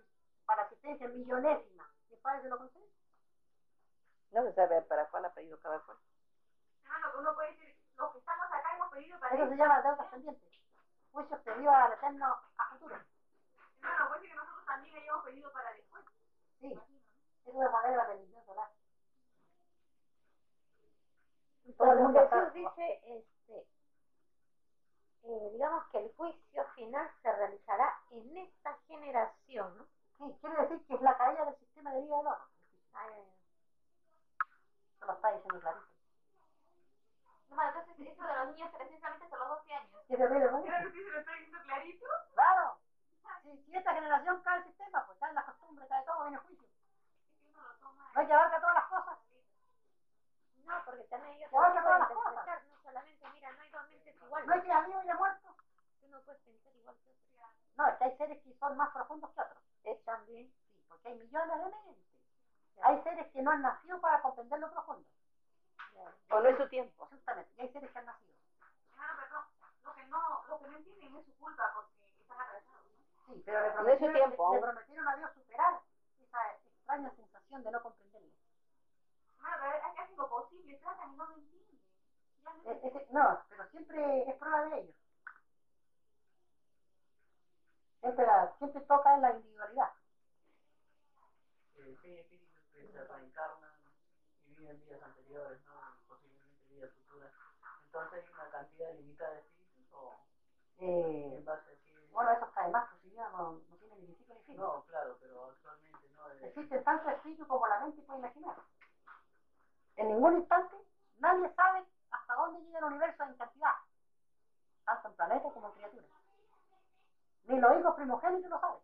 para 0.46 0.62
la 0.64 0.68
asistencia 0.68 1.08
millonésima. 1.08 1.90
¿Y 2.10 2.14
el 2.14 2.20
Padre 2.20 2.42
se 2.42 2.50
lo 2.50 2.58
concede? 2.58 2.90
No 4.32 4.44
se 4.44 4.54
sabe 4.54 4.82
para 4.84 5.06
cuál 5.10 5.26
ha 5.26 5.34
pedido 5.34 5.58
cada 5.60 5.80
cual. 5.80 5.98
Hermano, 6.84 7.12
que 7.12 7.18
uno 7.18 7.36
puede 7.36 7.52
decir, 7.52 7.76
los 7.98 8.12
que 8.12 8.20
estamos 8.20 8.46
acá 8.48 8.76
hemos 8.76 8.92
pedido 8.92 9.20
para 9.20 9.36
Eso 9.36 9.44
eso. 9.44 9.52
se 9.52 9.58
llama 9.58 9.82
deudas 9.82 10.08
pendientes. 10.08 10.52
Juicios 11.12 11.42
pedidos 11.42 11.74
al 11.74 11.94
eterno 11.94 12.26
a 12.58 12.70
futuro. 12.72 12.96
Hermano, 13.82 14.08
puede 14.08 14.22
decir 14.22 14.30
que 14.30 14.36
nosotros 14.36 14.66
también 14.66 14.96
hayamos 14.96 15.24
pedido 15.26 15.52
para 15.52 15.74
después. 15.74 16.06
Sí, 16.60 16.80
es 17.46 17.54
saber 17.54 17.98
la 17.98 18.08
bendición 18.08 18.46
solar. 18.46 18.70
Todo 21.78 21.92
el 21.92 22.00
Entonces 22.00 22.02
mundo 22.02 22.30
Jesús 22.30 22.54
dice, 22.54 23.02
este, 23.06 23.68
eh, 25.24 25.50
digamos 25.52 25.86
que 25.92 25.98
el 26.00 26.16
juicio 26.16 26.66
final 26.76 27.12
se 27.22 27.32
realizará 27.32 28.02
en 28.12 28.38
esta 28.38 28.78
generación, 28.88 29.78
¿no? 29.78 29.86
Sí, 30.18 30.38
quiere 30.42 30.62
decir 30.62 30.88
que 30.88 30.96
es 30.96 31.02
la 31.02 31.18
caída 31.18 31.46
del 31.46 31.58
sistema 31.58 31.92
de 31.92 32.02
vida 32.02 32.18
del 32.18 32.28
oro. 32.28 32.38
Ay, 32.94 33.10
ay, 33.14 33.22
ay. 33.22 33.38
Eso 34.96 35.06
lo 35.06 35.14
está 35.14 35.32
diciendo 35.34 35.60
clarito. 35.60 35.97
Hermano, 37.50 37.80
entonces 37.80 38.08
eso 38.08 38.24
de 38.24 38.36
los 38.36 38.48
niños 38.50 38.72
refiere 38.72 39.00
solamente 39.00 39.26
hasta 39.26 39.38
los 39.38 39.50
12 39.50 39.74
años. 39.74 40.02
¿Qué 40.08 40.18
te 40.18 40.28
pide, 40.28 40.48
Creo 40.48 40.64
que 40.64 40.92
sí 40.92 41.04
se 41.04 41.12
lo 41.12 41.20
está 41.20 41.32
diciendo 41.34 41.60
clarito. 41.64 42.06
Claro. 42.34 42.78
Si, 43.44 43.64
si 43.64 43.76
esta 43.76 43.94
generación 43.94 44.42
cae 44.42 44.58
el 44.58 44.64
sistema, 44.66 45.06
pues 45.06 45.18
cae 45.20 45.34
la 45.34 45.46
costumbre, 45.46 45.88
cae 45.88 46.04
todo, 46.06 46.24
viene 46.24 46.38
juicio. 46.38 46.68
No 48.18 48.22
hay 48.22 48.28
que 48.28 48.34
todas 48.34 48.74
las 48.74 48.86
cosas. 48.86 49.18
No, 50.66 50.74
porque 50.84 51.04
también 51.04 51.36
ellos 51.36 51.54
abarca 51.54 51.82
todas 51.82 52.00
las 52.00 52.10
interpretar, 52.10 52.64
no 52.66 52.82
solamente, 52.82 53.30
mira, 53.32 53.52
no 53.54 53.62
hay 53.62 53.70
dos 53.70 53.90
mentes 53.90 54.16
iguales. 54.16 54.48
No 54.48 54.54
hay 54.54 54.62
que 54.62 54.68
ir 54.68 54.74
a 54.74 54.82
vivo 54.82 55.02
y 55.04 55.10
a 55.10 55.16
muerto. 55.16 55.56
Tú 56.02 56.08
no 56.10 56.22
puedes 56.22 56.42
pensar 56.42 56.76
igual 56.76 56.96
que 56.98 57.10
otro. 57.10 57.48
No, 57.78 57.88
es 57.88 57.98
que 57.98 58.04
hay 58.04 58.18
seres 58.18 58.44
que 58.44 58.54
son 58.56 58.76
más 58.76 58.90
profundos 58.92 59.32
que 59.32 59.42
otros. 59.42 59.64
Es 59.84 60.04
también. 60.04 60.52
Sí, 60.72 60.84
porque 60.90 61.08
hay 61.08 61.16
millones 61.16 61.58
de 61.58 61.64
mentes. 61.64 62.06
Hay 62.82 63.02
seres 63.04 63.32
que 63.32 63.42
no 63.42 63.52
han 63.52 63.62
nacido 63.62 64.02
para 64.02 64.22
comprender 64.22 64.60
lo 64.60 64.72
profundo. 64.72 65.08
O 66.30 66.40
no 66.40 66.50
es 66.50 66.58
su 66.58 66.68
tiempo. 66.68 67.06
Justamente. 67.06 67.52
Y 67.58 67.62
hay 67.62 67.70
seres 67.70 67.92
que 67.92 67.98
han 68.00 68.06
nacido. 68.06 68.34
Lo 69.84 69.94
que 69.94 70.04
no, 70.06 70.42
lo 70.48 70.58
que 70.60 70.68
no 70.68 70.76
entienden 70.76 71.16
es 71.16 71.26
su 71.26 71.34
culpa 71.38 71.72
porque 71.74 71.92
están 72.20 72.40
atrasados. 72.42 72.86
¿no? 73.28 73.34
Sí, 73.34 73.42
pero 73.46 73.62
le 73.62 73.68
No 73.72 73.90
es 73.90 74.00
su 74.00 74.06
prometieron, 74.06 74.14
tiempo, 74.30 74.54
le 74.54 74.60
prometieron 74.60 75.08
a 75.08 75.16
Dios 75.16 75.32
superar 75.34 75.80
esa 76.20 76.52
extraña 76.66 77.12
sensación 77.16 77.64
de 77.64 77.72
no 77.72 77.82
comprenderlo. 77.82 78.30
Hermano, 79.38 79.56
pero 79.60 79.76
es 79.88 79.94
que 79.94 80.00
hacen 80.02 80.18
lo 80.18 80.28
posible, 80.30 80.76
tratan 80.78 81.14
y 81.14 81.16
no 81.16 81.26
lo 81.26 81.34
entienden. 81.34 81.80
Ya 82.44 82.54
no 82.54 83.32
no, 83.34 83.42
pero 83.50 83.66
siempre 83.68 84.30
es 84.30 84.36
prueba 84.36 84.62
de 84.64 84.78
ello. 84.78 84.94
Siempre, 88.02 88.26
la- 88.26 88.54
siempre 88.58 88.82
toca 88.82 89.14
en 89.16 89.22
la 89.22 89.32
individualidad. 89.32 89.92
Eh, 91.76 91.96
sí, 92.02 92.08
hay 92.08 92.18
espíritus 92.20 92.64
que 92.72 92.92
se 92.92 93.04
reencarnan 93.04 93.77
viven 94.58 94.80
vidas 94.86 95.02
anteriores, 95.04 95.60
¿no? 95.66 95.74
Y 95.74 96.08
posiblemente 96.08 96.74
vidas 96.74 96.92
futuras. 96.92 97.32
Entonces 97.86 98.24
hay 98.24 98.34
una 98.34 98.50
cantidad 98.52 98.94
limitada 98.94 99.32
de 99.32 99.40
espíritus 99.40 99.94
o 99.94 100.20
Eh, 100.80 101.36
en 101.38 101.46
base 101.46 101.72
a 101.72 101.76
que... 101.86 102.08
bueno, 102.12 102.32
eso 102.32 102.46
está 102.46 102.64
de 102.66 102.70
más, 102.72 102.90
pues 102.90 103.02
si 103.02 103.12
ya 103.12 103.30
no, 103.30 103.54
no 103.54 103.76
tiene 103.78 103.96
ni 103.96 104.06
principio 104.06 104.36
ni 104.36 104.42
fin. 104.42 104.58
No, 104.58 104.84
claro, 104.84 105.18
pero 105.20 105.46
actualmente 105.52 106.08
no. 106.16 106.30
Eh, 106.32 106.48
Existen 106.48 106.84
tantos 106.84 107.14
espíritus 107.14 107.48
como 107.48 107.68
la 107.68 107.80
mente 107.80 108.02
puede 108.04 108.20
imaginar. 108.20 108.56
En 109.96 110.08
ningún 110.10 110.38
instante 110.38 110.76
nadie 111.18 111.52
sabe 111.56 111.86
hasta 112.12 112.34
dónde 112.36 112.62
llega 112.62 112.80
el 112.80 112.86
universo 112.86 113.24
en 113.24 113.34
cantidad, 113.36 113.74
tanto 114.86 115.08
en 115.08 115.16
planetas 115.16 115.54
como 115.54 115.68
en 115.68 115.74
criaturas. 115.74 116.10
Ni 117.46 117.60
los 117.60 117.80
hijos 117.80 117.96
primogénitos 117.96 118.50
lo 118.50 118.60
saben. 118.60 118.82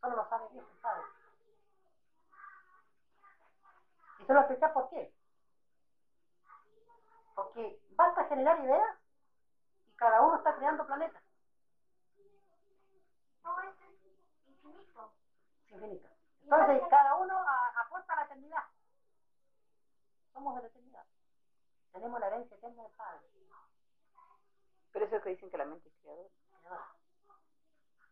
Solo 0.00 0.16
lo 0.16 0.28
sabe 0.28 0.48
Dios, 0.52 0.66
el 0.70 0.78
Padre. 0.80 1.02
Y 4.24 4.26
se 4.26 4.32
lo 4.32 4.40
explicar 4.40 4.72
por 4.72 4.88
qué. 4.88 5.12
Porque 7.34 7.78
basta 7.90 8.24
generar 8.24 8.58
ideas 8.60 8.96
y 9.86 9.92
cada 9.96 10.22
uno 10.22 10.36
está 10.36 10.54
creando 10.56 10.86
planetas 10.86 11.22
Todo 13.42 13.60
esto 13.60 13.84
es 13.84 14.48
infinito. 14.48 15.12
infinitos. 15.68 16.10
Entonces 16.42 16.82
cada 16.88 17.14
uno 17.16 17.38
a- 17.38 17.80
aporta 17.80 18.14
a 18.14 18.16
la 18.16 18.22
eternidad. 18.24 18.64
Somos 20.32 20.54
de 20.54 20.62
la 20.62 20.66
eternidad. 20.68 21.04
Tenemos 21.92 22.18
la 22.20 22.26
herencia 22.28 22.56
eterna 22.56 22.82
del 22.82 22.92
Padre. 22.92 23.20
Pero 24.92 25.04
eso 25.04 25.16
es 25.16 25.22
que 25.22 25.28
dicen 25.30 25.50
que 25.50 25.58
la 25.58 25.64
mente 25.66 25.86
es 25.88 25.94
creadora. 26.00 26.28
creadora. 26.48 26.88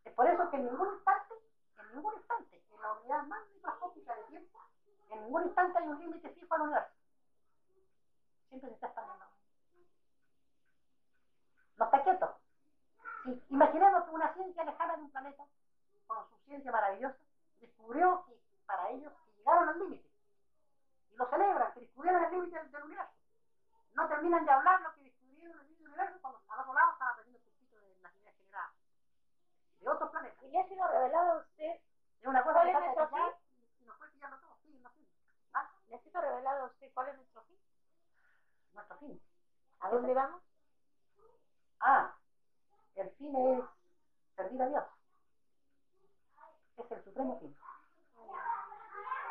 Es 0.05 0.13
por 0.15 0.27
eso 0.27 0.51
que 0.51 0.57
en 0.57 0.65
ningún 0.67 0.95
instante, 0.95 1.35
en 1.79 1.95
ningún 1.97 2.15
instante, 2.17 2.63
en 2.71 2.81
la 2.83 2.93
unidad 2.93 3.23
más 3.25 3.47
microscópica 3.55 4.15
de 4.17 4.23
tiempo, 4.25 4.61
en 5.13 5.23
ningún 5.25 5.43
instante 5.45 5.79
hay 5.79 5.89
un 5.89 5.99
límite 5.99 6.31
fijo 6.31 6.55
al 6.55 6.63
universo. 6.63 6.93
Siempre 8.49 8.69
se 8.71 8.75
está 8.75 8.87
expandiendo. 8.87 9.27
No 11.77 11.85
está 11.85 12.03
quieto. 12.03 12.39
Si 13.25 13.43
imaginemos 13.51 14.05
que 14.05 14.11
una 14.11 14.35
ciencia 14.35 14.65
lejana 14.65 14.97
de 14.97 15.03
un 15.03 15.11
planeta, 15.11 15.45
con 16.07 16.29
su 16.29 16.37
ciencia 16.45 16.73
maravillosa, 16.73 17.17
descubrió 17.61 18.25
que 18.27 18.39
para 18.67 18.91
ellos 18.91 19.13
que 19.25 19.33
llegaron 19.39 19.69
al 19.69 19.79
límite. 19.79 20.09
Y 21.13 21.17
lo 21.17 21.29
celebran, 21.29 21.73
que 21.73 21.81
descubrieron 21.81 22.25
el 22.25 22.33
límite 22.33 22.63
del, 22.65 22.83
universo. 22.85 23.13
No 23.95 24.09
terminan 24.09 24.45
de 24.45 24.51
hablar 24.51 24.81
lo 24.81 24.95
que 24.95 25.03
descubrieron 25.03 25.61
el 25.61 25.67
límite 25.67 25.83
del 25.83 25.93
universo 25.93 26.19
cuando 26.21 26.41
al 26.49 26.61
otro 26.61 26.75
lado 26.75 26.93
están 26.93 27.09
aprendiendo 27.09 27.39
un 27.39 27.55
poquito 27.55 27.81
de 27.81 28.01
las 28.01 28.17
ideas 28.17 28.37
generadas 28.37 28.73
de 29.81 29.89
otros 29.89 30.11
planetas. 30.11 30.43
Y 30.43 30.51
le 30.51 30.61
ha 30.61 30.69
sido 30.69 30.89
revelado 30.89 31.33
a 31.33 31.37
usted, 31.39 31.81
Es 32.21 32.27
una 32.27 32.43
cosa 32.43 32.55
¿Cuál 32.55 32.67
que 32.67 32.73
es 32.73 32.77
trata 32.79 32.91
de 32.91 32.97
nuestro 32.97 33.17
pillar 33.17 33.35
y 33.81 33.85
nos 33.85 33.97
puede 33.97 34.11
pillarlo 34.13 34.39
todo, 34.39 34.57
siguen 34.63 34.87
haciendo. 34.87 35.13
Revelado 36.21 36.65
a 36.65 36.67
usted 36.67 36.91
cuál 36.95 37.09
es 37.09 37.17
nuestro 37.17 37.43
fin. 37.43 37.59
Nuestro 38.75 38.97
fin. 38.99 39.21
¿A 39.81 39.91
dónde 39.91 40.15
vamos? 40.15 40.43
Ah, 41.81 42.15
el 42.95 43.11
fin 43.13 43.35
es 43.35 43.65
servir 44.37 44.63
a 44.63 44.69
Dios. 44.69 44.85
Es 46.77 46.91
el 46.91 47.05
supremo 47.05 47.39
fin. 47.39 47.57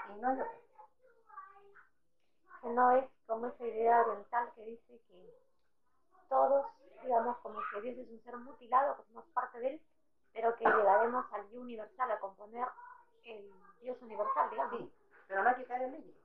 Y 0.10 0.20
no 0.20 0.28
hay 0.28 0.40
otro. 0.42 0.62
Que 2.62 2.70
no 2.70 2.92
es 2.92 3.10
como 3.26 3.48
esa 3.48 3.66
idea 3.66 4.02
oriental 4.02 4.52
que 4.56 4.64
dice 4.64 5.00
que 5.08 5.42
todos, 6.30 6.66
digamos, 7.04 7.38
como 7.38 7.60
que 7.72 7.82
Dios 7.82 7.98
es 7.98 8.10
un 8.10 8.24
ser 8.24 8.38
mutilado, 8.38 8.98
que 8.98 9.04
somos 9.04 9.26
parte 9.34 9.60
de 9.60 9.68
él, 9.70 9.82
pero 10.34 10.56
que 10.56 10.66
llegaremos 10.66 11.26
al 11.32 11.50
yo 11.50 11.62
universal, 11.62 12.12
a 12.12 12.20
componer 12.20 12.68
el 13.24 13.52
Dios 13.82 14.02
universal, 14.02 14.50
digamos. 14.50 14.80
Sí, 14.80 14.94
pero 15.28 15.44
no 15.44 15.50
hay 15.50 15.56
que 15.56 15.66
caer 15.66 15.84
en 15.84 15.92
límite. 15.94 16.22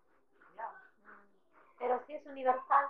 Mm, 0.63 1.77
Pero 1.79 2.05
si 2.07 2.15
es 2.15 2.27
universal, 2.27 2.89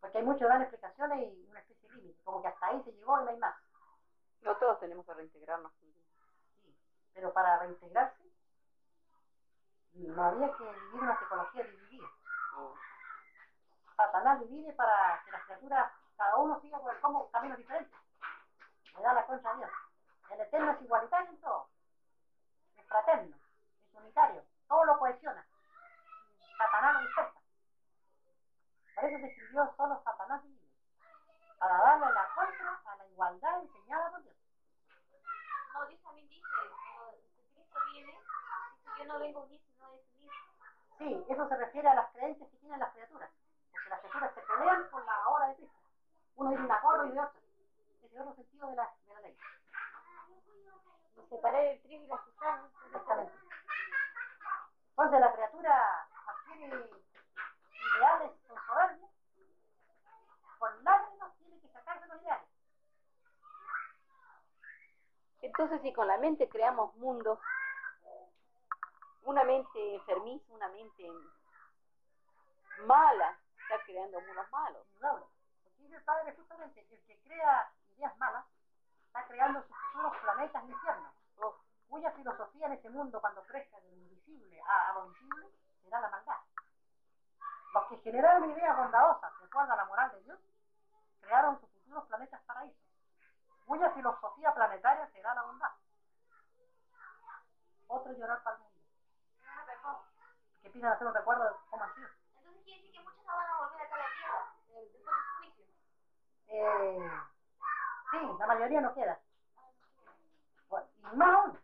Porque 0.00 0.18
hay 0.18 0.24
muchos 0.24 0.40
que 0.40 0.46
dan 0.46 0.60
explicaciones 0.60 1.32
y 1.32 1.46
una 1.48 1.60
especie 1.60 1.88
de 1.88 1.94
límite. 1.96 2.22
Como 2.24 2.42
que 2.42 2.48
hasta 2.48 2.66
ahí 2.66 2.82
se 2.82 2.92
llegó 2.92 3.20
y 3.20 3.24
no 3.24 3.30
hay 3.30 3.38
más. 3.38 3.56
No 4.42 4.54
todos 4.56 4.78
tenemos 4.80 5.06
que 5.06 5.14
reintegrarnos. 5.14 5.72
Sí. 5.80 5.94
Pero 7.14 7.32
para 7.32 7.58
reintegrarse, 7.58 8.22
no 9.94 10.22
había 10.24 10.52
que 10.56 10.64
vivir 10.64 11.00
una 11.02 11.18
psicología 11.18 11.62
dividida. 11.64 12.08
Satanás 13.96 14.40
divide 14.40 14.72
para 14.74 15.22
que 15.24 15.30
las 15.30 15.44
criaturas, 15.44 15.92
cada 16.16 16.36
uno 16.36 16.60
siga 16.60 16.78
por 16.78 16.92
el 16.92 17.00
como 17.00 17.30
caminos 17.30 17.58
diferentes. 17.58 17.98
Le 18.96 19.02
da 19.02 19.14
la 19.14 19.26
contra 19.26 19.52
a 19.52 19.56
Dios. 19.56 19.70
El 20.30 20.40
Eterno 20.40 20.72
es 20.72 20.82
igualitario 20.82 21.30
en 21.30 21.40
todo. 21.40 21.68
Es 22.76 22.84
fraterno, 22.86 23.36
es 23.36 23.94
unitario, 23.94 24.42
todo 24.68 24.84
lo 24.84 24.98
cohesiona. 24.98 25.46
Satanás 26.58 26.94
lo 26.94 27.00
dispersa. 27.00 27.40
Por 28.94 29.04
eso 29.04 29.18
se 29.18 29.26
escribió 29.26 29.74
solo 29.76 30.00
Satanás 30.04 30.42
divide. 30.42 30.70
Para 31.58 31.78
darle 31.78 32.06
la 32.12 32.28
contra 32.34 32.80
a 32.84 32.96
la 32.96 33.06
igualdad 33.06 33.62
enseñada 33.62 34.10
por 34.10 34.22
Dios. 34.22 34.36
No, 35.72 35.86
Dios 35.86 36.02
también 36.02 36.28
dice, 36.28 36.46
cuando 36.94 37.18
Cristo 37.54 37.78
viene, 37.92 38.18
yo 38.98 39.04
no 39.06 39.18
vengo 39.18 39.40
a 39.40 39.42
unir, 39.44 39.60
sino 39.60 39.86
a 39.86 39.90
desunir. 39.90 40.30
Sí, 40.98 41.24
eso 41.28 41.48
se 41.48 41.56
refiere 41.56 41.88
a 41.88 41.94
las 41.94 42.12
creencias 42.12 42.48
que 42.50 42.56
tienen 42.58 42.78
las 42.78 42.92
criaturas. 42.92 43.30
Porque 43.72 43.88
las 43.88 44.00
criaturas 44.00 44.34
se 44.34 44.40
pelean 44.42 44.90
por 44.90 45.04
la 45.04 45.28
hora 45.28 45.48
de 45.48 45.56
Cristo. 45.56 45.78
Uno 46.36 46.50
dice 46.50 46.62
una 46.62 46.80
cosa 46.80 47.06
y 47.06 47.12
de 47.12 47.20
otra. 47.20 47.40
Es 48.02 48.20
otro 48.20 48.34
sentido 48.34 48.68
de 48.68 48.76
la, 48.76 48.94
de 49.06 49.14
la 49.14 49.20
ley. 49.20 49.38
Separar 51.28 51.64
el 51.64 51.82
trigo 51.82 52.04
y 52.04 52.06
la. 52.06 52.20
Exactamente. 52.86 53.32
Entonces 54.90 55.20
la 55.20 55.32
criatura 55.32 56.08
ideales 56.56 58.32
con 58.48 58.66
soberbia, 58.66 59.08
con 60.58 60.84
lágrimas 60.84 61.36
tiene 61.38 61.60
que 61.60 61.68
sacarse 61.68 62.06
los 62.06 62.22
ideales. 62.22 62.48
Entonces, 65.42 65.82
si 65.82 65.92
con 65.92 66.06
la 66.06 66.16
mente 66.18 66.48
creamos 66.48 66.94
mundos, 66.96 67.38
una 69.24 69.44
mente 69.44 69.94
enfermiza, 69.94 70.52
una 70.52 70.68
mente 70.68 71.10
mala, 72.86 73.38
está 73.58 73.82
creando 73.84 74.20
mundos 74.20 74.50
malos. 74.50 74.86
Indudable. 74.92 75.26
Porque 75.62 75.82
dice 75.82 75.96
el 75.96 76.04
padre 76.04 76.34
justamente, 76.34 76.80
el 76.80 77.04
que 77.04 77.18
crea 77.24 77.72
ideas 77.96 78.16
malas 78.18 78.44
está 79.06 79.26
creando 79.26 79.62
sus 79.62 79.76
futuros 79.76 80.16
planetas 80.18 80.64
infiernos, 80.64 81.12
Oh, 81.36 81.56
cuya 81.88 82.10
filosofía 82.12 82.66
en 82.66 82.72
ese 82.72 82.90
mundo 82.90 83.20
cuando 83.20 83.42
crezca 83.42 83.80
de 83.80 83.90
lo 83.90 83.96
invisible 83.96 84.60
a, 84.62 84.90
a 84.90 84.94
lo 84.94 85.08
visible 85.08 85.48
será 85.82 86.00
la 86.00 86.08
maldad. 86.08 86.36
Los 87.74 87.84
que 87.88 87.93
generaron 88.04 88.50
ideas 88.50 88.76
bondadosas 88.76 89.32
de 89.40 89.46
acuerdo 89.46 89.72
a 89.72 89.76
la 89.76 89.84
moral 89.86 90.12
de 90.12 90.20
Dios 90.20 90.38
crearon 91.22 91.58
sus 91.58 91.70
futuros 91.70 92.04
planetas 92.04 92.40
paraísos, 92.42 92.78
cuya 93.66 93.90
filosofía 93.92 94.52
planetaria 94.52 95.08
será 95.08 95.34
la 95.34 95.42
bondad. 95.42 95.70
Otro 97.88 98.12
llorar 98.12 98.42
para 98.42 98.56
el 98.56 98.62
mundo. 98.62 98.74
Que 100.62 100.70
piensan 100.70 100.92
hacer 100.92 101.06
un 101.06 101.14
recuerdo 101.14 101.44
de 101.44 101.50
cómo 101.70 101.84
han 101.84 101.94
sido. 101.94 102.08
Entonces 102.38 102.62
quiere 102.64 102.82
decir 102.82 102.92
que 102.92 103.04
muchos 103.04 103.24
no 103.24 103.36
van 103.36 103.46
a 103.46 103.58
volver 103.58 103.82
acá 103.82 103.94
a 103.94 103.98
la 103.98 104.16
tierra 104.16 104.54
eh, 104.68 104.90
después 104.92 105.16
de 105.16 105.22
su 105.22 105.36
juicio. 105.38 105.64
Eh, 106.48 107.10
sí, 108.10 108.36
la 108.38 108.46
mayoría 108.46 108.80
no 108.82 108.94
queda. 108.94 109.18
Bueno, 110.68 110.86
y 110.98 111.16
más 111.16 111.34
aún, 111.34 111.58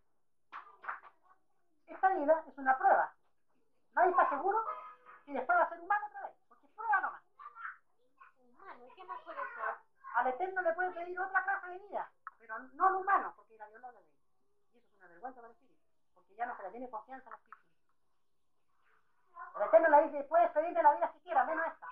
esta 1.86 2.08
vida 2.08 2.44
es 2.46 2.58
una 2.58 2.78
prueba. 2.78 3.12
Nadie 3.92 4.10
está 4.10 4.28
seguro 4.30 4.64
si 5.30 5.34
después 5.34 5.56
va 5.56 5.62
a 5.62 5.68
ser 5.68 5.78
humano 5.78 6.06
otra 6.08 6.26
vez, 6.26 6.36
porque 6.48 6.66
es 6.66 6.72
prueba 6.72 7.00
nomás. 7.00 7.22
Humano, 8.50 8.84
¿y 8.84 8.94
qué 8.96 9.04
más 9.04 9.20
puede 9.22 9.38
ser? 9.38 9.74
Al 10.16 10.26
Eterno 10.26 10.60
le 10.62 10.72
puede 10.72 10.90
pedir 10.90 11.20
otra 11.20 11.44
clase 11.44 11.68
de 11.68 11.78
vida, 11.78 12.10
pero 12.40 12.58
no 12.58 12.86
al 12.88 12.94
humano, 12.96 13.32
porque 13.36 13.56
la 13.56 13.68
violó 13.68 13.92
la 13.92 14.00
ley. 14.00 14.12
Y 14.72 14.78
eso 14.78 14.88
es 14.90 14.96
una 14.96 15.06
vergüenza 15.06 15.40
para 15.40 15.52
el 15.52 15.56
espíritu, 15.56 15.86
porque 16.14 16.34
ya 16.34 16.46
no 16.46 16.56
se 16.56 16.62
le 16.64 16.70
tiene 16.70 16.90
confianza 16.90 17.30
al 17.30 17.36
espíritu. 17.36 17.58
El 19.54 19.62
Eterno 19.62 19.88
le 19.88 20.02
dice, 20.02 20.24
puedes 20.24 20.50
pedirle 20.50 20.82
la 20.82 20.94
vida 20.94 21.12
que 21.12 21.20
quieras, 21.20 21.46
menos 21.46 21.66
esta. 21.68 21.86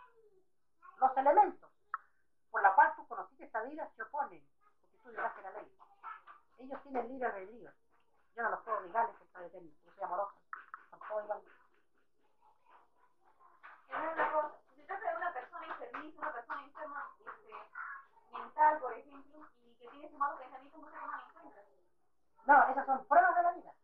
Los 0.96 1.16
elementos 1.16 1.70
por 2.51 2.61
la 2.61 2.74
cual 2.74 2.92
tú 2.96 3.07
conociste 3.07 3.44
esta 3.44 3.62
vida 3.62 3.88
se 3.94 4.03
oponen, 4.03 4.44
porque 4.81 4.98
tú 5.05 5.11
violaste 5.11 5.42
la 5.42 5.51
ley. 5.53 5.79
Ellos 6.59 6.83
tienen 6.83 7.07
libre 7.07 7.29
albedrío. 7.29 7.70
Yo 8.35 8.42
no 8.42 8.51
los 8.51 8.61
puedo 8.62 8.79
obligar, 8.79 9.09
es 9.11 9.20
el 9.20 9.29
Padre 9.29 9.46
Eterno, 9.46 9.70
yo 9.85 9.92
soy 9.92 10.03
amoroso. 10.03 10.35
Son 10.90 10.98
todos 11.09 11.22
iguales. 11.22 11.59
Es 13.88 14.12
una 14.12 14.33
cosa, 14.33 14.55
si 14.74 14.81
se 14.83 14.87
trata 14.87 15.11
de 15.11 15.16
una 15.16 15.33
persona 15.33 15.66
enfermiza, 15.66 16.20
una 16.20 16.33
persona 16.33 16.62
enferma 16.62 17.11
este, 17.18 18.38
mental, 18.38 18.79
por 18.81 18.92
ejemplo, 18.92 19.48
pensamientos, 20.18 20.81
no 20.81 20.90
se 20.90 20.96
toman 20.96 21.20
en 21.20 21.33
cuenta. 21.33 21.62
No, 22.46 22.68
esas 22.68 22.87
son 22.87 23.07
pruebas 23.07 23.35
de 23.37 23.42
la 23.42 23.52
vida. 23.52 23.74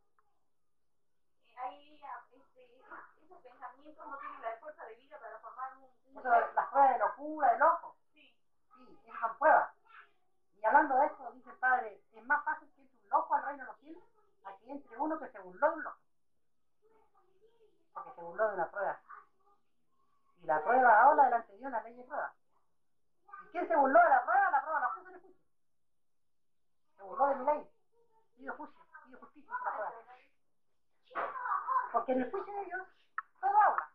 Eh, 1.44 1.56
ahí, 1.58 2.02
ah, 2.04 2.24
este, 2.32 2.80
esos, 3.22 3.42
pensamientos 3.42 4.06
no 4.06 4.18
tienen 4.18 4.42
la 4.42 4.56
fuerza 4.56 4.84
de 4.86 4.94
vida 4.96 5.18
para 5.18 5.38
formar 5.38 5.76
un... 5.76 5.84
un 5.84 6.18
Eso, 6.18 6.30
las 6.54 6.68
pruebas 6.70 6.92
de 6.92 6.98
locura, 6.98 7.52
de 7.52 7.58
loco. 7.58 7.96
Sí. 8.12 8.36
Sí, 8.76 8.98
esas 9.06 9.20
son 9.20 9.38
pruebas. 9.38 9.70
Y 10.56 10.64
hablando 10.64 10.96
de 10.96 11.06
esto, 11.06 11.32
dice 11.32 11.50
el 11.50 11.56
Padre, 11.56 12.02
es 12.12 12.24
más 12.24 12.44
fácil 12.44 12.72
que 12.74 12.80
entre 12.80 12.98
un 12.98 13.10
loco 13.10 13.34
al 13.34 13.44
reino 13.44 13.62
de 13.64 13.70
los 13.70 13.80
cielos 13.80 14.02
a 14.44 14.56
que 14.56 14.70
entre 14.70 14.98
uno 14.98 15.18
que 15.18 15.28
se 15.28 15.38
burló 15.40 15.68
de 15.68 15.74
un 15.74 15.84
loco. 15.84 15.98
Porque 17.92 18.12
se 18.14 18.22
burló 18.22 18.48
de 18.48 18.54
una 18.54 18.70
prueba. 18.70 19.00
Y 20.42 20.46
la 20.46 20.62
prueba 20.62 21.02
habla 21.02 21.24
delante 21.24 21.52
de 21.52 21.58
Dios 21.58 21.70
la 21.70 21.82
ley 21.82 21.94
de 21.94 22.04
prueba. 22.04 22.34
¿Y 23.46 23.50
quién 23.52 23.68
se 23.68 23.76
burló 23.76 24.02
de 24.02 24.08
la 24.08 24.24
prueba? 24.24 24.50
La 24.50 24.62
prueba 24.62 24.80
la 24.80 24.94
puso 24.94 25.08
en 25.08 25.14
el 25.14 25.20
juicio. 25.20 25.43
Se 27.04 27.10
burló 27.10 27.26
de 27.26 27.34
mi 27.34 27.44
ley. 27.44 27.70
Pido 28.34 28.54
juicio, 28.56 28.80
pido 29.04 29.18
justicia 29.18 29.52
prueba. 29.62 29.92
Porque 31.92 32.12
en 32.12 32.22
el 32.22 32.30
juicio 32.30 32.54
de 32.54 32.64
Dios 32.64 32.88
todo 33.42 33.60
habla. 33.60 33.90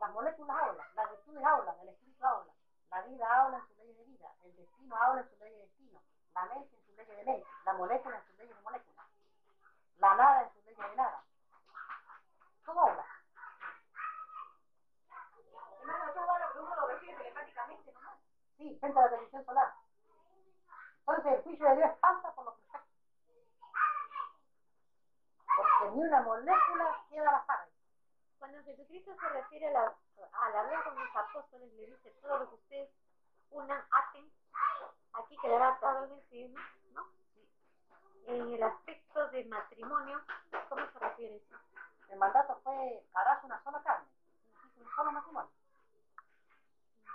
Las 0.00 0.10
moléculas 0.10 0.56
hablan, 0.56 0.86
las 0.96 1.10
virtudes 1.10 1.44
hablan, 1.44 1.78
el 1.80 1.88
espíritu 1.90 2.26
habla, 2.26 2.52
la 2.90 3.02
vida 3.02 3.26
habla 3.40 3.58
en 3.58 3.66
sus 3.68 3.76
leyes 3.78 3.96
de 3.98 4.04
vida, 4.04 4.32
el 4.42 4.56
destino 4.56 4.96
habla 4.96 5.20
en 5.20 5.30
sus 5.30 5.38
leyes 5.38 5.58
de 5.58 5.62
destino, 5.66 6.02
la 6.34 6.44
mente 6.46 6.76
en 6.76 6.86
sus 6.86 6.96
leyes 6.96 7.16
de 7.16 7.24
mente, 7.24 7.46
la 7.64 7.72
molécula 7.74 8.16
en 8.16 8.26
sus 8.26 8.38
leyes 8.38 8.56
de 8.56 8.62
molécula, 8.62 9.06
la 9.98 10.14
nada 10.16 10.42
en 10.42 10.52
sus 10.54 10.64
leyes 10.64 10.90
de 10.90 10.96
nada. 10.96 11.24
Todo 12.64 12.80
habla. 12.80 13.06
Hermano, 15.80 16.12
todo 16.12 16.26
va 16.26 16.38
lo 16.40 16.52
que 16.52 16.58
uno 16.58 16.74
lo 16.74 16.86
recibe 16.88 17.14
telepáticamente 17.14 17.92
nomás. 17.92 18.18
Sí, 18.58 18.76
frente 18.80 18.98
a 18.98 19.02
la 19.02 19.10
televisión 19.10 19.44
solar. 19.44 19.86
Entonces 21.06 21.32
el 21.34 21.42
juicio 21.44 21.68
de 21.68 21.76
Dios 21.76 21.90
pasa 22.00 22.34
por 22.34 22.44
los 22.46 22.54
perfectos. 22.56 22.90
Porque 25.56 25.94
ni 25.94 26.02
una 26.02 26.20
molécula 26.22 27.04
queda 27.08 27.28
al 27.28 27.34
azar. 27.36 27.68
Cuando 28.40 28.62
Jesucristo 28.64 29.14
se 29.14 29.28
refiere 29.28 29.68
a 29.68 29.70
la, 29.70 29.94
al 30.32 30.56
hablar 30.56 30.84
con 30.84 30.98
los 30.98 31.16
apóstoles, 31.16 31.72
le 31.74 31.86
dice 31.86 32.10
todo 32.20 32.38
lo 32.40 32.48
que 32.48 32.54
ustedes 32.56 32.90
unan, 33.50 33.84
aten, 33.90 34.30
aquí 35.12 35.36
quedará 35.38 35.68
atado 35.68 36.06
en 36.06 36.12
el 36.12 36.22
cielo, 36.28 36.60
¿no? 36.92 37.06
En 38.26 38.52
el 38.52 38.62
aspecto 38.64 39.28
de 39.28 39.44
matrimonio, 39.44 40.20
¿cómo 40.68 40.90
se 40.90 40.98
refiere 40.98 41.36
eso? 41.36 41.56
El 42.08 42.18
mandato 42.18 42.60
fue, 42.64 43.04
harás 43.14 43.44
una 43.44 43.62
sola 43.62 43.80
carne, 43.82 44.08
significa 44.60 44.82
un 44.82 44.96
solo 44.96 45.12
matrimonio. 45.12 45.50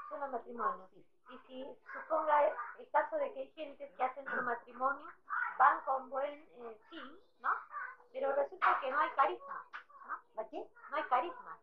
Solo 0.10 0.28
matrimonio. 0.30 0.90
Y 1.32 1.38
si 1.48 1.66
suponga 1.94 2.48
el 2.78 2.90
caso 2.92 3.16
de 3.16 3.32
que 3.34 3.40
hay 3.40 3.52
gente 3.52 3.94
que 3.96 4.04
hacen 4.04 4.26
su 4.26 4.42
matrimonio, 4.42 5.08
van 5.58 5.80
con 5.82 6.10
buen 6.10 6.30
eh, 6.30 6.82
fin, 6.90 7.20
¿no? 7.40 7.50
Pero 8.12 8.36
resulta 8.36 8.80
que 8.82 8.92
no 8.92 9.00
hay 9.00 9.10
carisma, 9.12 9.66
¿no? 10.08 10.42
¿Aquí? 10.42 10.68
no 10.90 10.98
hay 10.98 11.04
carisma, 11.04 11.58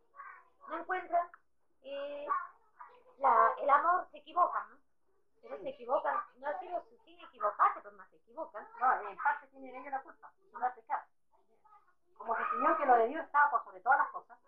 no 0.69 0.79
encuentran 0.79 1.29
eh, 1.83 2.27
la, 3.19 3.53
el 3.61 3.69
amor, 3.69 4.09
se 4.11 4.19
equivocan, 4.19 4.71
¿no? 4.71 4.79
Pero 5.49 5.63
se 5.63 5.69
equivocan, 5.71 6.15
no 6.37 6.47
ha 6.47 6.59
sido 6.59 6.85
sin 7.05 7.19
equivocarse, 7.21 7.81
pero 7.81 7.97
más 7.97 8.09
se 8.11 8.17
equivocan. 8.17 8.69
No, 8.79 9.09
en 9.09 9.17
parte 9.17 9.47
tienen 9.47 9.77
ellos 9.77 9.93
la 9.93 10.03
culpa, 10.03 10.31
no 10.53 10.59
la 10.59 10.75
pecar. 10.75 11.07
Como 12.19 12.37
se 12.37 12.43
enseñó 12.43 12.77
que 12.77 12.85
lo 12.85 12.95
de 12.97 13.07
Dios 13.09 13.25
estaba 13.25 13.51
por 13.51 13.65
sobre 13.65 13.81
todas 13.81 13.99
las 13.99 14.09
cosas, 14.09 14.39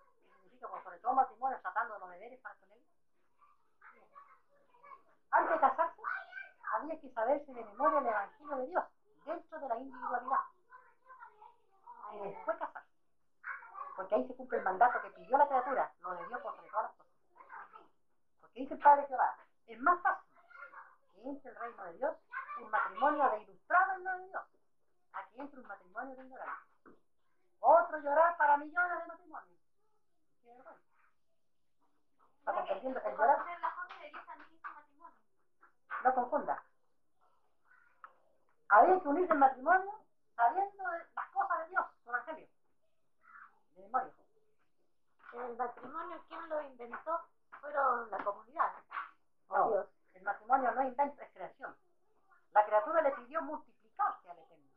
por 0.61 0.83
sobre 0.83 0.99
todo 0.99 1.15
matrimonio, 1.15 1.59
tratando 1.63 1.95
de 1.95 2.01
los 2.01 2.11
deberes 2.11 2.41
para 2.41 2.55
con 2.57 2.73
él. 2.73 2.85
Antes 5.31 5.55
de 5.55 5.61
casarse, 5.61 6.03
había 6.75 7.01
que 7.01 7.11
saberse 7.13 7.55
de 7.55 7.65
memoria 7.65 7.99
el 8.01 8.07
Evangelio 8.07 8.57
de 8.57 8.67
Dios, 8.67 8.85
dentro 9.25 9.59
de 9.59 9.69
la 9.69 9.77
individualidad. 9.79 10.41
Y 12.13 12.19
después 12.19 12.59
casarse. 12.59 12.91
Porque 13.97 14.15
ahí 14.17 14.27
se 14.27 14.37
cumple 14.37 14.59
el 14.59 14.65
mandato 14.65 15.01
que 15.01 15.11
pidió 15.11 15.39
la 15.39 15.49
criatura, 15.49 15.93
lo 16.01 16.15
de 16.15 16.27
Dios 16.27 16.41
por 16.43 16.57
sobre 16.57 16.71
todas 16.71 16.85
las 16.85 16.93
cosas. 16.93 17.13
Porque 18.43 18.61
dice 18.61 18.75
el 18.75 18.81
Padre 18.81 19.07
Jehová, 19.07 19.37
es 19.67 19.81
más 19.81 20.03
fácil 20.03 20.30
que 21.21 21.29
entre 21.29 21.51
el 21.51 21.57
reino 21.57 21.85
de 21.85 21.93
Dios 21.95 22.17
un 22.61 22.71
matrimonio 22.71 23.31
de 23.31 23.43
ilustrado 23.43 23.93
en 23.95 24.05
lo 24.05 24.19
de 24.19 24.27
Dios, 24.29 24.43
a 25.13 25.25
que 25.29 25.41
entre 25.41 25.61
un 25.61 25.67
matrimonio 25.67 26.17
de 26.17 26.23
ignorante. 26.25 26.71
Otro 27.61 27.99
llorar 27.99 28.37
para 28.37 28.57
millones 28.57 28.99
de 29.01 29.07
matrimonios. 29.07 29.61
Qué 30.43 30.49
vergüenza. 30.49 30.81
¿Está 32.39 32.53
comprendiendo? 32.55 33.01
El 33.01 33.17
llorar 33.17 33.45
no 36.05 36.15
confunda. 36.15 36.63
Había 38.69 39.01
que 39.01 39.09
unirse 39.09 39.33
en 39.33 39.39
matrimonio 39.39 40.01
sabiendo 40.37 40.85
las 41.15 41.31
cosas 41.33 41.59
de 41.59 41.67
Dios, 41.69 41.87
su 42.03 42.09
evangelio. 42.11 42.49
De 43.75 43.83
memoria. 43.83 44.13
El 45.33 45.57
matrimonio, 45.57 46.25
¿quién 46.29 46.49
lo 46.49 46.63
inventó? 46.63 47.21
Fueron 47.61 48.11
la 48.11 48.25
comunidad. 48.25 48.73
o 49.49 49.57
No, 49.59 49.69
Dios. 49.71 49.87
el 50.15 50.23
matrimonio 50.23 50.73
no 50.73 50.83
inventa, 50.83 51.23
es 51.25 51.33
creación. 51.33 51.77
La 52.53 52.65
criatura 52.65 53.03
le 53.03 53.13
pidió 53.13 53.43
multiplicarse 53.43 54.31
al 54.31 54.39
Eterno. 54.39 54.71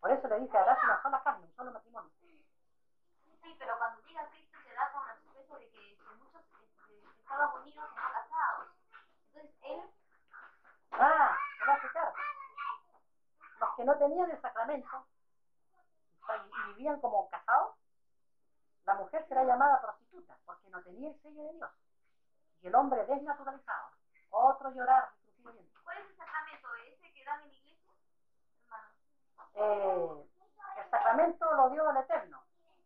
Por 0.00 0.10
eso 0.12 0.25
le 0.36 0.44
dice, 0.44 0.58
harás 0.58 0.78
una 0.84 1.02
sola 1.02 1.22
carne, 1.22 1.46
un 1.46 1.56
solo 1.56 1.72
matrimonio. 1.72 2.10
Sí, 2.20 3.56
pero 3.58 3.78
cuando 3.78 4.02
llega 4.02 4.28
Cristo 4.28 4.58
se 4.64 4.74
da 4.74 4.92
con 4.92 5.06
la 5.06 5.14
sorpresa 5.16 5.56
de 5.56 5.70
que, 5.70 5.96
que 5.96 6.14
muchos 6.16 6.42
estaban 7.18 7.62
unidos 7.62 7.88
y 7.90 7.96
no 7.96 8.12
casados. 8.12 8.68
Entonces 9.32 9.56
él, 9.62 9.90
Ah, 10.92 11.36
se 11.58 11.66
va 11.66 11.72
a 11.72 11.76
explicar. 11.76 12.12
Los 13.60 13.74
que 13.76 13.84
no 13.84 13.98
tenían 13.98 14.30
el 14.30 14.40
sacramento 14.40 15.06
y 16.28 16.66
vivían 16.68 17.00
como 17.00 17.28
casados, 17.28 17.76
la 18.84 18.94
mujer 18.94 19.26
será 19.28 19.44
llamada 19.44 19.80
prostituta 19.80 20.36
porque 20.44 20.68
no 20.70 20.82
tenía 20.82 21.10
el 21.10 21.20
sello 21.22 21.42
de 21.44 21.52
Dios. 21.54 21.70
Y 22.62 22.66
el 22.66 22.74
hombre 22.74 23.04
desnaturalizado. 23.06 23.90
Otro 24.30 24.70
llorar, 24.70 25.10
crujido 25.22 25.52
eh, 29.56 30.26
el 30.76 30.90
sacramento 30.90 31.54
lo 31.54 31.70
dio 31.70 31.90
el 31.90 31.96
Eterno. 31.96 32.42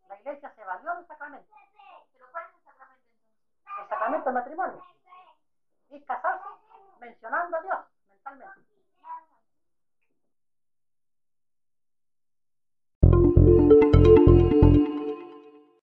La 0.08 0.18
iglesia 0.18 0.52
se 0.54 0.64
valió 0.64 0.94
del 0.96 1.06
sacramento. 1.06 1.54
¿Pero 2.12 2.26
cuál 2.30 2.44
es 2.44 2.54
el 2.54 2.64
sacramento? 2.64 3.06
El 3.80 3.88
sacramento 3.88 4.24
del 4.24 4.34
matrimonio. 4.34 4.84
Y 5.90 6.04
casarse 6.04 6.48
mencionando 7.00 7.56
a 7.56 7.62
Dios 7.62 7.78
mentalmente. 8.08 8.60